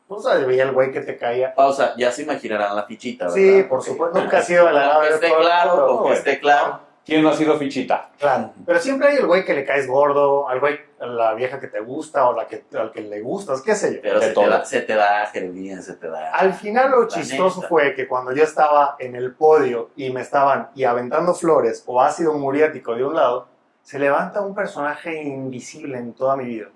O 0.08 0.22
sea, 0.22 0.36
veía 0.36 0.64
el 0.64 0.72
güey 0.72 0.92
que 0.92 1.02
te 1.02 1.18
caía. 1.18 1.54
Pausa, 1.54 1.94
ya 1.98 2.12
se 2.12 2.24
imaginarán 2.24 2.76
la 2.76 2.84
fichita, 2.84 3.26
¿verdad? 3.26 3.36
Sí, 3.36 3.64
por 3.64 3.84
supuesto. 3.84 4.18
Nunca 4.18 4.38
ha 4.38 4.42
sido 4.42 4.66
de 4.66 4.74
la 4.74 4.94
Con 4.96 5.04
que 5.04 5.14
esté 5.14 5.36
claro, 5.36 5.88
con 5.88 6.08
que 6.08 6.14
esté 6.14 6.40
claro. 6.40 6.80
¿Quién 7.08 7.24
no 7.24 7.30
ha 7.30 7.34
sido 7.34 7.58
fichita? 7.58 8.10
Claro, 8.20 8.52
pero 8.66 8.82
siempre 8.82 9.08
hay 9.08 9.16
el 9.16 9.26
güey 9.26 9.46
que 9.46 9.54
le 9.54 9.64
caes 9.64 9.88
gordo, 9.88 10.50
al 10.50 10.60
güey, 10.60 10.78
a 11.00 11.06
la 11.06 11.34
vieja 11.36 11.58
que 11.58 11.68
te 11.68 11.80
gusta 11.80 12.28
o 12.28 12.36
la 12.36 12.48
que, 12.48 12.66
al 12.78 12.92
que 12.92 13.00
le 13.00 13.22
gustas, 13.22 13.62
qué 13.62 13.76
sé 13.76 13.96
yo. 13.96 14.02
Pero 14.02 14.20
se 14.20 14.34
te, 14.34 14.46
da, 14.46 14.66
se 14.66 14.82
te 14.82 14.94
da, 14.94 15.26
Jeremías, 15.28 15.86
se 15.86 15.94
te 15.94 16.10
da. 16.10 16.32
Al 16.34 16.54
final 16.54 16.92
lo 16.92 17.08
chistoso 17.08 17.62
neta. 17.62 17.70
fue 17.70 17.96
que 17.96 18.10
cuando 18.10 18.34
yo 18.34 18.44
estaba 18.44 18.98
en 19.00 19.16
el 19.16 19.34
podio 19.34 19.92
y 19.96 20.12
me 20.12 20.20
estaban 20.20 20.68
y 20.76 20.84
aventando 20.84 21.34
flores 21.34 21.82
o 21.86 22.02
ácido 22.02 22.34
muriático 22.34 22.94
de 22.94 23.06
un 23.06 23.16
lado, 23.16 23.48
se 23.84 24.00
levanta 24.00 24.42
un 24.42 24.54
personaje 24.54 25.24
invisible 25.24 25.98
en 25.98 26.12
toda 26.14 26.36
mi 26.36 26.44
vida. 26.44 26.68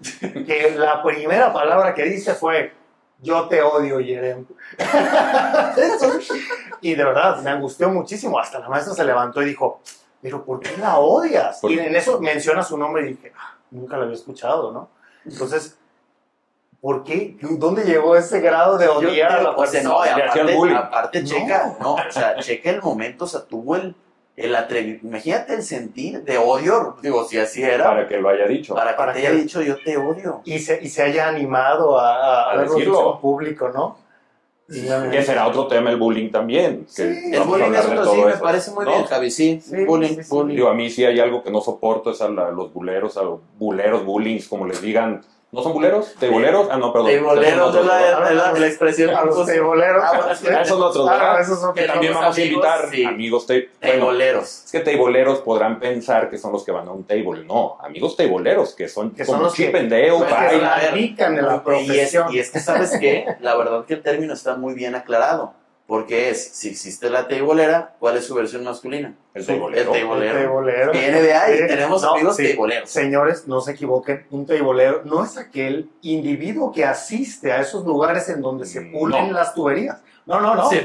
Que 0.46 0.76
la 0.76 1.02
primera 1.02 1.52
palabra 1.52 1.92
que 1.92 2.04
dice 2.04 2.34
fue, 2.34 2.72
yo 3.22 3.48
te 3.48 3.62
odio, 3.62 3.98
Jerem. 4.00 4.44
Y 6.80 6.94
de 6.96 7.04
verdad, 7.04 7.40
me 7.42 7.50
angustió 7.50 7.88
muchísimo. 7.88 8.38
Hasta 8.38 8.58
la 8.58 8.68
maestra 8.68 8.92
se 8.94 9.04
levantó 9.04 9.40
y 9.40 9.46
dijo, 9.46 9.80
pero 10.20 10.44
¿por 10.44 10.58
qué 10.60 10.76
la 10.78 10.98
odias? 10.98 11.60
¿Por 11.60 11.70
Y 11.70 11.78
en 11.78 11.94
eso 11.94 12.20
menciona 12.20 12.62
su 12.62 12.76
nombre 12.76 13.04
y 13.04 13.08
dije, 13.14 13.32
"Ah, 13.38 13.56
nunca 13.70 13.96
la 13.96 14.04
había 14.04 14.16
escuchado, 14.16 14.72
¿no? 14.72 14.88
Entonces, 15.24 15.78
¿por 16.80 17.04
qué? 17.04 17.36
¿Dónde 17.40 17.84
llegó 17.84 18.16
ese 18.16 18.40
grado 18.40 18.76
de 18.78 18.86
Yo 18.86 18.94
odiar 18.98 19.32
a 19.32 19.42
la 19.42 19.50
o 19.50 19.66
sea, 19.66 19.82
no, 19.84 20.00
persona? 20.00 20.24
hacían 20.26 20.48
aparte, 20.48 20.74
aparte 20.74 21.22
No. 21.22 21.28
checa, 21.28 21.76
no, 21.80 21.94
o 21.94 22.10
sea, 22.10 22.36
checa 22.40 22.70
el 22.70 22.82
momento, 22.82 23.24
o 23.24 23.28
sea, 23.28 23.42
tuvo 23.44 23.76
el, 23.76 23.94
el 24.42 24.54
atrevimiento, 24.56 25.06
imagínate 25.06 25.54
el 25.54 25.62
sentir 25.62 26.22
de 26.22 26.38
odio, 26.38 26.96
digo, 27.02 27.24
si 27.24 27.38
así 27.38 27.62
era, 27.62 27.84
para, 27.84 28.08
que 28.08 28.18
lo 28.18 28.28
haya 28.28 28.46
dicho. 28.46 28.74
que 28.74 28.80
¿Para 28.80 29.12
te 29.14 29.20
qué? 29.20 29.26
haya 29.28 29.36
dicho 29.36 29.62
yo 29.62 29.76
te 29.82 29.96
odio. 29.96 30.40
y 30.44 30.58
se, 30.58 30.80
y 30.82 30.88
se 30.88 31.02
haya 31.02 31.28
animado 31.28 31.98
a, 31.98 32.16
a, 32.48 32.50
A 32.52 32.56
verlo 32.56 32.74
decirlo. 32.74 33.14
en 33.14 33.20
público, 33.20 33.68
¿no? 33.68 34.02
Que 35.10 35.22
será 35.22 35.46
otro 35.48 35.66
tema 35.66 35.90
el 35.90 35.96
bullying 35.96 36.30
también. 36.30 36.86
que 36.86 37.12
Sí. 37.14 37.30
El 37.34 37.42
bullying 37.42 37.72
es 37.74 37.84
otro, 37.84 38.06
sí, 38.14 38.20
me 38.24 38.30
eso, 38.32 38.42
parece 38.42 38.70
muy 38.70 38.84
¿no? 38.86 38.92
bien, 38.92 39.04
Javi, 39.04 39.30
sí, 39.30 39.60
Sí, 39.62 39.84
bullying, 39.84 40.14
sí, 40.16 40.22
sí. 40.24 40.30
bullying. 40.30 40.56
Digo, 40.56 40.68
a 40.68 40.74
mí 40.74 40.88
sí 40.88 41.04
hay 41.04 41.20
algo 41.20 41.42
que 41.42 41.50
no 41.50 41.60
soporto, 41.60 42.10
es 42.10 42.22
a 42.22 42.28
la- 42.30 42.50
los 42.50 42.72
buleros, 42.72 43.16
a 43.18 43.22
los 43.22 43.40
buleros, 43.58 44.04
bullings, 44.04 44.48
como 44.48 44.66
les 44.66 44.80
digan. 44.80 45.22
¿No 45.54 45.62
son 45.62 45.74
buleros? 45.74 46.14
¿Teiboleros? 46.18 46.68
Ah, 46.70 46.78
no, 46.78 46.94
perdón. 46.94 47.08
Teiboleros 47.08 47.74
Esos 47.74 47.80
es 47.82 47.86
la, 47.86 48.30
la- 48.32 48.52
la 48.52 48.66
expresión 48.66 49.10
a 49.14 49.22
los 49.22 49.34
pues, 49.34 49.48
teiboleros. 49.48 50.02
Ah, 50.02 50.16
bueno, 50.16 50.34
sí. 50.34 50.46
¿no? 50.50 50.58
Esos 50.58 50.68
son 50.68 50.82
otros, 50.82 51.08
Ah, 51.10 51.12
¿verdad? 51.12 51.40
esos 51.42 51.60
son 51.60 51.74
Que 51.74 51.82
También 51.82 52.14
vamos 52.14 52.38
a 52.38 52.40
invitar 52.40 52.88
sí. 52.90 53.04
amigos 53.04 53.46
te- 53.46 53.68
bueno, 53.82 53.96
teiboleros. 54.06 54.64
es 54.64 54.72
que 54.72 54.80
teiboleros 54.80 55.40
podrán 55.40 55.78
pensar 55.78 56.30
que 56.30 56.38
son 56.38 56.52
los 56.52 56.64
que 56.64 56.72
van 56.72 56.88
a 56.88 56.92
un 56.92 57.04
table. 57.04 57.44
No, 57.44 57.76
amigos 57.82 58.16
teiboleros, 58.16 58.74
que 58.74 58.88
son 58.88 59.10
Que 59.10 59.26
son 59.26 59.34
como 59.34 59.44
los 59.48 59.54
que- 59.54 59.66
Chip 59.66 59.74
and 59.74 59.90
Dale, 59.90 60.08
Los 60.08 60.22
que 60.24 60.32
en 60.32 60.62
la 60.62 61.52
Y 61.52 61.56
es, 61.56 61.60
profesión. 61.62 62.32
y 62.34 62.38
es 62.38 62.50
que, 62.50 62.58
¿sabes 62.58 62.96
qué? 62.98 63.26
La 63.40 63.54
verdad 63.54 63.84
que 63.84 63.92
el 63.92 64.02
término 64.02 64.32
está 64.32 64.56
muy 64.56 64.72
bien 64.72 64.94
aclarado. 64.94 65.52
Porque 65.92 66.30
es, 66.30 66.42
si 66.54 66.70
existe 66.70 67.10
la 67.10 67.28
teibolera, 67.28 67.96
¿cuál 67.98 68.16
es 68.16 68.24
su 68.24 68.34
versión 68.34 68.64
masculina? 68.64 69.14
El 69.34 69.42
El 69.42 69.46
teibolero. 69.46 69.92
teibolero. 69.92 70.38
teibolero. 70.38 70.92
Viene 70.92 71.20
de 71.20 71.34
ahí, 71.34 71.58
Sí. 71.58 71.66
tenemos 71.66 72.00
No, 72.00 72.14
amigos 72.14 72.34
sí. 72.36 72.44
teiboleros. 72.44 72.88
Señores, 72.88 73.46
no 73.46 73.60
se 73.60 73.72
equivoquen, 73.72 74.26
un 74.30 74.46
teibolero 74.46 75.02
no 75.04 75.22
es 75.22 75.36
aquel 75.36 75.90
individuo 76.00 76.72
que 76.72 76.86
asiste 76.86 77.52
a 77.52 77.60
esos 77.60 77.84
lugares 77.84 78.26
en 78.30 78.40
donde 78.40 78.64
se 78.64 78.80
Mm, 78.80 78.90
pulen 78.92 79.26
no. 79.28 79.32
las 79.34 79.52
tuberías. 79.52 79.98
No, 80.24 80.40
no, 80.40 80.54
no. 80.54 80.70
Sí. 80.70 80.80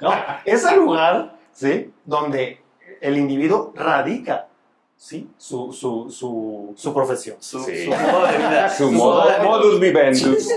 No, 0.00 0.12
es 0.44 0.64
el 0.64 0.74
lugar, 0.74 1.36
¿sí? 1.52 1.92
Donde 2.04 2.60
el 3.00 3.16
individuo 3.18 3.72
radica, 3.76 4.48
¿sí? 4.96 5.30
Su, 5.38 5.72
su, 5.72 6.10
su, 6.10 6.72
su 6.76 6.92
profesión. 6.92 7.36
Su, 7.38 7.62
Sí. 7.62 7.84
su 7.84 7.90
modo 7.92 8.26
de 8.26 8.38
vida. 8.38 8.68
Su 8.70 8.84
Su 8.86 8.90
modo, 8.90 9.14
modo 9.20 9.28
de 9.30 9.38
vida. 9.38 9.44
modus 9.48 9.78
vivendus. 9.78 10.48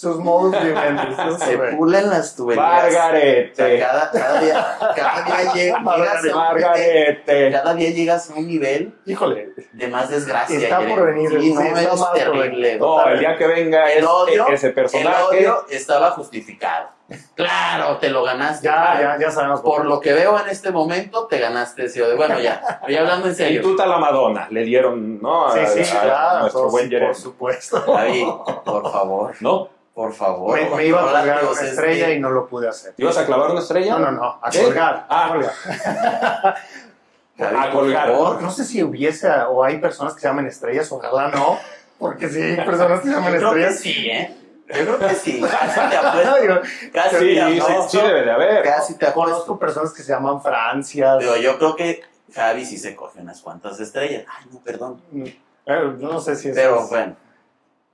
Sus 0.00 0.16
modos 0.16 0.52
vivendi. 0.64 1.02
Se 1.44 1.58
pulen 1.76 2.08
las 2.08 2.34
tuberías. 2.34 2.66
O 2.66 2.90
sea, 2.90 3.02
Margarete. 3.02 3.78
cada, 3.78 4.10
cada 4.10 4.40
día, 4.40 4.76
cada 4.96 5.22
día 5.24 5.52
lleg- 5.52 5.54
llegas 5.54 5.74
a 5.74 5.78
un 5.78 5.84
nivel, 5.84 6.34
Margarete. 6.34 7.50
cada 7.52 7.74
día 7.74 7.90
llegas 7.90 8.30
a 8.30 8.34
un 8.34 8.46
nivel 8.46 8.94
Híjole, 9.04 9.50
de 9.72 9.88
más 9.88 10.08
desgracia. 10.08 10.58
Está 10.58 10.78
por 10.80 11.04
venir, 11.06 11.28
Sí, 11.38 11.52
no, 11.52 11.60
está 11.60 11.94
es 11.94 12.12
terrible. 12.24 12.78
No, 12.78 13.06
el 13.08 13.18
día 13.18 13.36
que 13.36 13.46
venga 13.46 13.90
El 13.92 13.98
es- 13.98 14.06
odio- 14.06 14.48
ese 14.48 14.68
El 14.68 14.72
personaje. 14.74 15.22
odio 15.22 15.66
estaba 15.68 16.12
justificado. 16.12 16.88
Claro, 17.34 17.96
te 17.98 18.08
lo 18.10 18.22
ganaste. 18.22 18.66
ya, 18.66 18.98
ya, 19.00 19.18
ya 19.18 19.30
sabemos 19.30 19.60
Por 19.62 19.84
lo 19.84 20.00
que 20.00 20.12
veo 20.12 20.38
en 20.38 20.48
este 20.48 20.70
momento, 20.70 21.26
te 21.26 21.38
ganaste 21.38 21.84
ese 21.86 22.02
odio. 22.02 22.16
Bueno, 22.16 22.38
ya, 22.38 22.80
ya 22.88 23.00
hablando 23.00 23.26
en 23.26 23.32
Y 23.32 23.36
serio. 23.36 23.62
tuta 23.62 23.86
la 23.86 23.98
Madonna, 23.98 24.46
le 24.50 24.62
dieron, 24.64 25.20
¿no? 25.20 25.46
A, 25.48 25.52
Sí, 25.66 25.82
sí, 25.84 25.96
a- 25.96 25.98
a 25.98 26.02
claro, 26.02 26.38
nuestro 26.40 26.70
buen 26.70 26.90
por 26.90 27.14
supuesto. 27.14 27.80
David, 27.80 28.26
por 28.64 28.92
favor, 28.92 29.34
¿No? 29.40 29.68
por 29.94 30.12
favor. 30.12 30.58
Me, 30.60 30.70
me 30.76 30.86
iba 30.86 31.00
a 31.00 31.04
colgar 31.04 31.44
una 31.44 31.60
estrella 31.60 32.04
este, 32.06 32.14
y 32.16 32.20
no 32.20 32.30
lo 32.30 32.46
pude 32.46 32.68
hacer. 32.68 32.92
¿Te 32.94 33.02
ibas 33.02 33.18
a 33.18 33.26
clavar 33.26 33.50
una 33.50 33.60
estrella? 33.60 33.98
No, 33.98 33.98
no, 33.98 34.12
no, 34.12 34.38
a 34.42 34.50
¿Qué? 34.50 34.62
colgar. 34.62 35.06
Ah. 35.08 35.24
a 35.26 35.28
colgar. 35.32 35.52
David, 37.36 37.56
a 37.58 37.62
por 37.72 37.80
colgar. 37.80 38.08
No 38.42 38.50
sé 38.50 38.64
si 38.64 38.82
hubiese 38.82 39.28
o 39.48 39.64
hay 39.64 39.78
personas 39.78 40.14
que 40.14 40.20
se 40.20 40.28
llaman 40.28 40.46
estrellas, 40.46 40.90
ojalá 40.92 41.28
no, 41.28 41.58
porque 41.98 42.28
sí 42.28 42.40
hay 42.40 42.56
personas 42.64 43.00
que 43.00 43.08
se 43.08 43.14
llaman 43.14 43.32
Yo 43.32 43.38
creo 43.38 43.52
que 43.54 43.66
estrellas. 43.66 43.80
sí, 43.80 44.10
¿eh? 44.10 44.36
Yo 44.78 44.84
creo 44.96 44.98
que 44.98 45.14
sí. 45.14 45.40
Casi 45.40 45.80
te 45.90 45.96
apuesto. 45.96 46.60
Casi 46.92 47.16
Sí, 47.16 47.24
te 47.34 47.34
sí, 47.34 47.60
apuesto. 47.60 47.88
sí 47.88 47.98
debe 47.98 48.22
de 48.24 48.30
haber. 48.30 48.62
Casi 48.64 48.94
te 48.98 49.06
apuesto. 49.06 49.30
Conozco 49.32 49.58
personas 49.58 49.92
que 49.92 50.02
se 50.02 50.12
llaman 50.12 50.40
Francias. 50.42 51.16
Pero 51.18 51.36
yo 51.36 51.58
creo 51.58 51.76
que 51.76 52.02
Javi 52.34 52.64
sí 52.64 52.78
se 52.78 52.94
coge 52.96 53.20
unas 53.20 53.40
cuantas 53.40 53.78
estrellas. 53.80 54.24
Ay, 54.28 54.46
no, 54.52 54.60
perdón. 54.60 55.02
Pero 55.64 55.98
yo 55.98 56.08
no 56.12 56.20
sé 56.20 56.36
si 56.36 56.48
es. 56.50 56.54
Pero 56.54 56.86
bueno. 56.88 57.16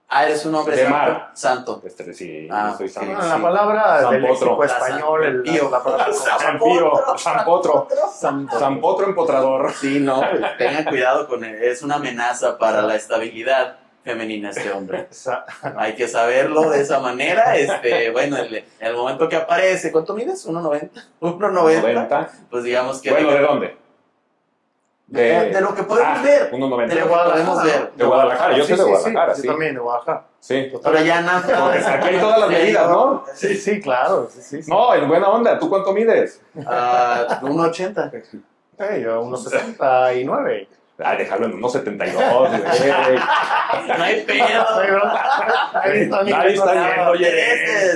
Ah, 0.08 0.24
eres 0.24 0.46
un 0.46 0.54
hombre 0.54 0.76
De 0.76 0.82
santo. 0.84 0.96
mar. 0.96 1.30
santo. 1.34 1.82
Este, 1.84 2.14
sí, 2.14 2.46
Ah, 2.48 2.76
sí. 2.78 2.88
santo. 2.88 3.10
Bueno, 3.12 3.26
la 3.28 3.42
palabra 3.42 4.02
San 4.02 4.10
del 4.12 4.26
Potro. 4.28 4.62
español, 4.62 5.24
el, 5.24 5.42
Pío. 5.42 5.68
la 5.68 5.82
palabra 5.82 6.12
San 6.12 6.58
Pío, 6.60 6.92
San 7.18 7.44
Potro, 7.44 7.88
San 8.14 8.46
Potro. 8.46 8.58
San 8.60 8.80
Potro 8.80 9.06
empotrador. 9.06 9.72
Sí, 9.72 9.98
no, 9.98 10.20
tengan 10.58 10.84
cuidado 10.84 11.26
con 11.26 11.42
él. 11.42 11.60
Es 11.60 11.82
una 11.82 11.96
amenaza 11.96 12.56
para 12.56 12.82
la 12.82 12.94
estabilidad 12.94 13.78
femenina 14.07 14.51
este 14.51 14.71
hombre. 14.73 15.09
Hay 15.77 15.95
que 15.97 16.07
saberlo 16.07 16.71
de 16.71 16.81
esa 16.81 17.01
manera. 17.01 17.57
Este, 17.57 18.11
bueno, 18.11 18.37
el, 18.37 18.64
el 18.79 18.95
momento 18.95 19.29
que 19.29 19.37
aparece, 19.37 19.90
¿cuánto 19.90 20.14
mides? 20.14 20.47
1.90. 20.49 20.90
1.90. 21.21 21.51
90. 21.83 22.31
Pues 22.51 22.64
digamos 22.64 23.01
que 23.03 23.11
Bueno, 23.11 23.31
de, 23.31 23.35
¿de 23.35 23.42
dónde? 23.42 23.77
de- 25.09 25.51
de 25.51 25.61
lo 25.61 25.73
que 25.75 25.83
podemos 25.85 26.19
Ah, 26.19 26.23
ver. 26.23 26.51
1.90. 26.53 26.87
De 26.88 26.95
lo 26.97 27.03
que 27.07 27.14
podemos 27.14 27.62
ver. 27.64 27.92
De 27.95 28.05
Guadalajara, 28.05 28.57
yo 28.57 28.64
soy 28.64 28.77
de 28.77 28.83
sí, 28.85 28.88
Guadalajara, 28.90 29.35
sí. 29.35 29.40
sí. 29.42 29.47
Yo 29.47 29.53
también, 29.53 29.75
de 29.75 29.81
Guadalajara. 29.81 30.25
Sí. 30.40 30.73
Pero 30.83 31.01
ya 31.03 31.21
nada. 31.21 31.73
Aquí 31.95 32.09
hay 32.09 32.21
todas 32.21 32.38
las 32.40 32.49
medidas, 32.51 32.88
¿no? 32.88 33.25
Sí, 33.35 33.57
sí, 33.57 33.81
claro. 33.81 34.29
Sí, 34.33 34.40
sí, 34.42 34.62
sí. 34.62 34.71
No, 34.71 34.95
en 34.95 35.09
buena 35.09 35.29
onda. 35.29 35.59
¿Tú 35.59 35.69
cuánto 35.69 35.92
mides? 35.92 36.40
Ah, 36.66 37.40
1.80. 37.42 38.12
Eh, 38.79 39.01
yo 39.03 39.23
unos 39.23 39.42
69. 39.45 40.69
Ah, 40.98 41.14
déjalo 41.14 41.46
en 41.46 41.54
unos 41.54 41.72
72, 41.72 42.14
güey. 42.16 42.52
No 43.98 44.04
hay 44.04 44.22
pedo. 44.22 44.44
Nadie 45.74 46.02
está 46.04 46.22
Nadie 46.24 46.54
está 46.54 46.74
nada. 46.74 46.94
viendo, 46.94 47.11
oye. 47.11 47.32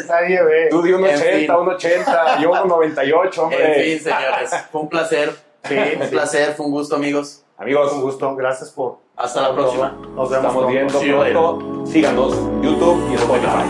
Nadie. 0.08 0.68
Tú 0.70 0.82
di 0.82 0.92
un 0.92 1.06
En 1.06 1.14
80, 1.16 1.30
fin. 1.38 1.50
un 1.50 1.68
80, 1.70 2.38
yo 2.40 2.50
un 2.62 2.68
98, 2.68 3.40
En 3.40 3.44
hombre. 3.44 3.74
fin, 3.82 4.00
señores, 4.00 4.50
fue 4.70 4.80
un 4.82 4.88
placer. 4.90 5.34
Sí, 5.64 5.76
Un 5.98 6.02
sí. 6.04 6.10
placer, 6.10 6.52
fue 6.54 6.66
un 6.66 6.72
gusto, 6.72 6.96
amigos. 6.96 7.42
Amigos, 7.58 7.92
Un 7.92 8.02
gusto. 8.02 8.34
Gracias 8.36 8.70
por. 8.70 8.98
Hasta 9.16 9.42
la 9.42 9.54
próxima. 9.54 9.94
Nos 10.14 10.30
vemos 10.30 10.46
estamos 10.46 10.66
viendo 10.68 11.02
later. 11.02 11.32
pronto. 11.32 11.86
Síganos, 11.86 12.34
YouTube 12.62 13.10
y 13.10 13.14
Spotify. 13.14 13.64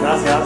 Gracias. 0.00 0.42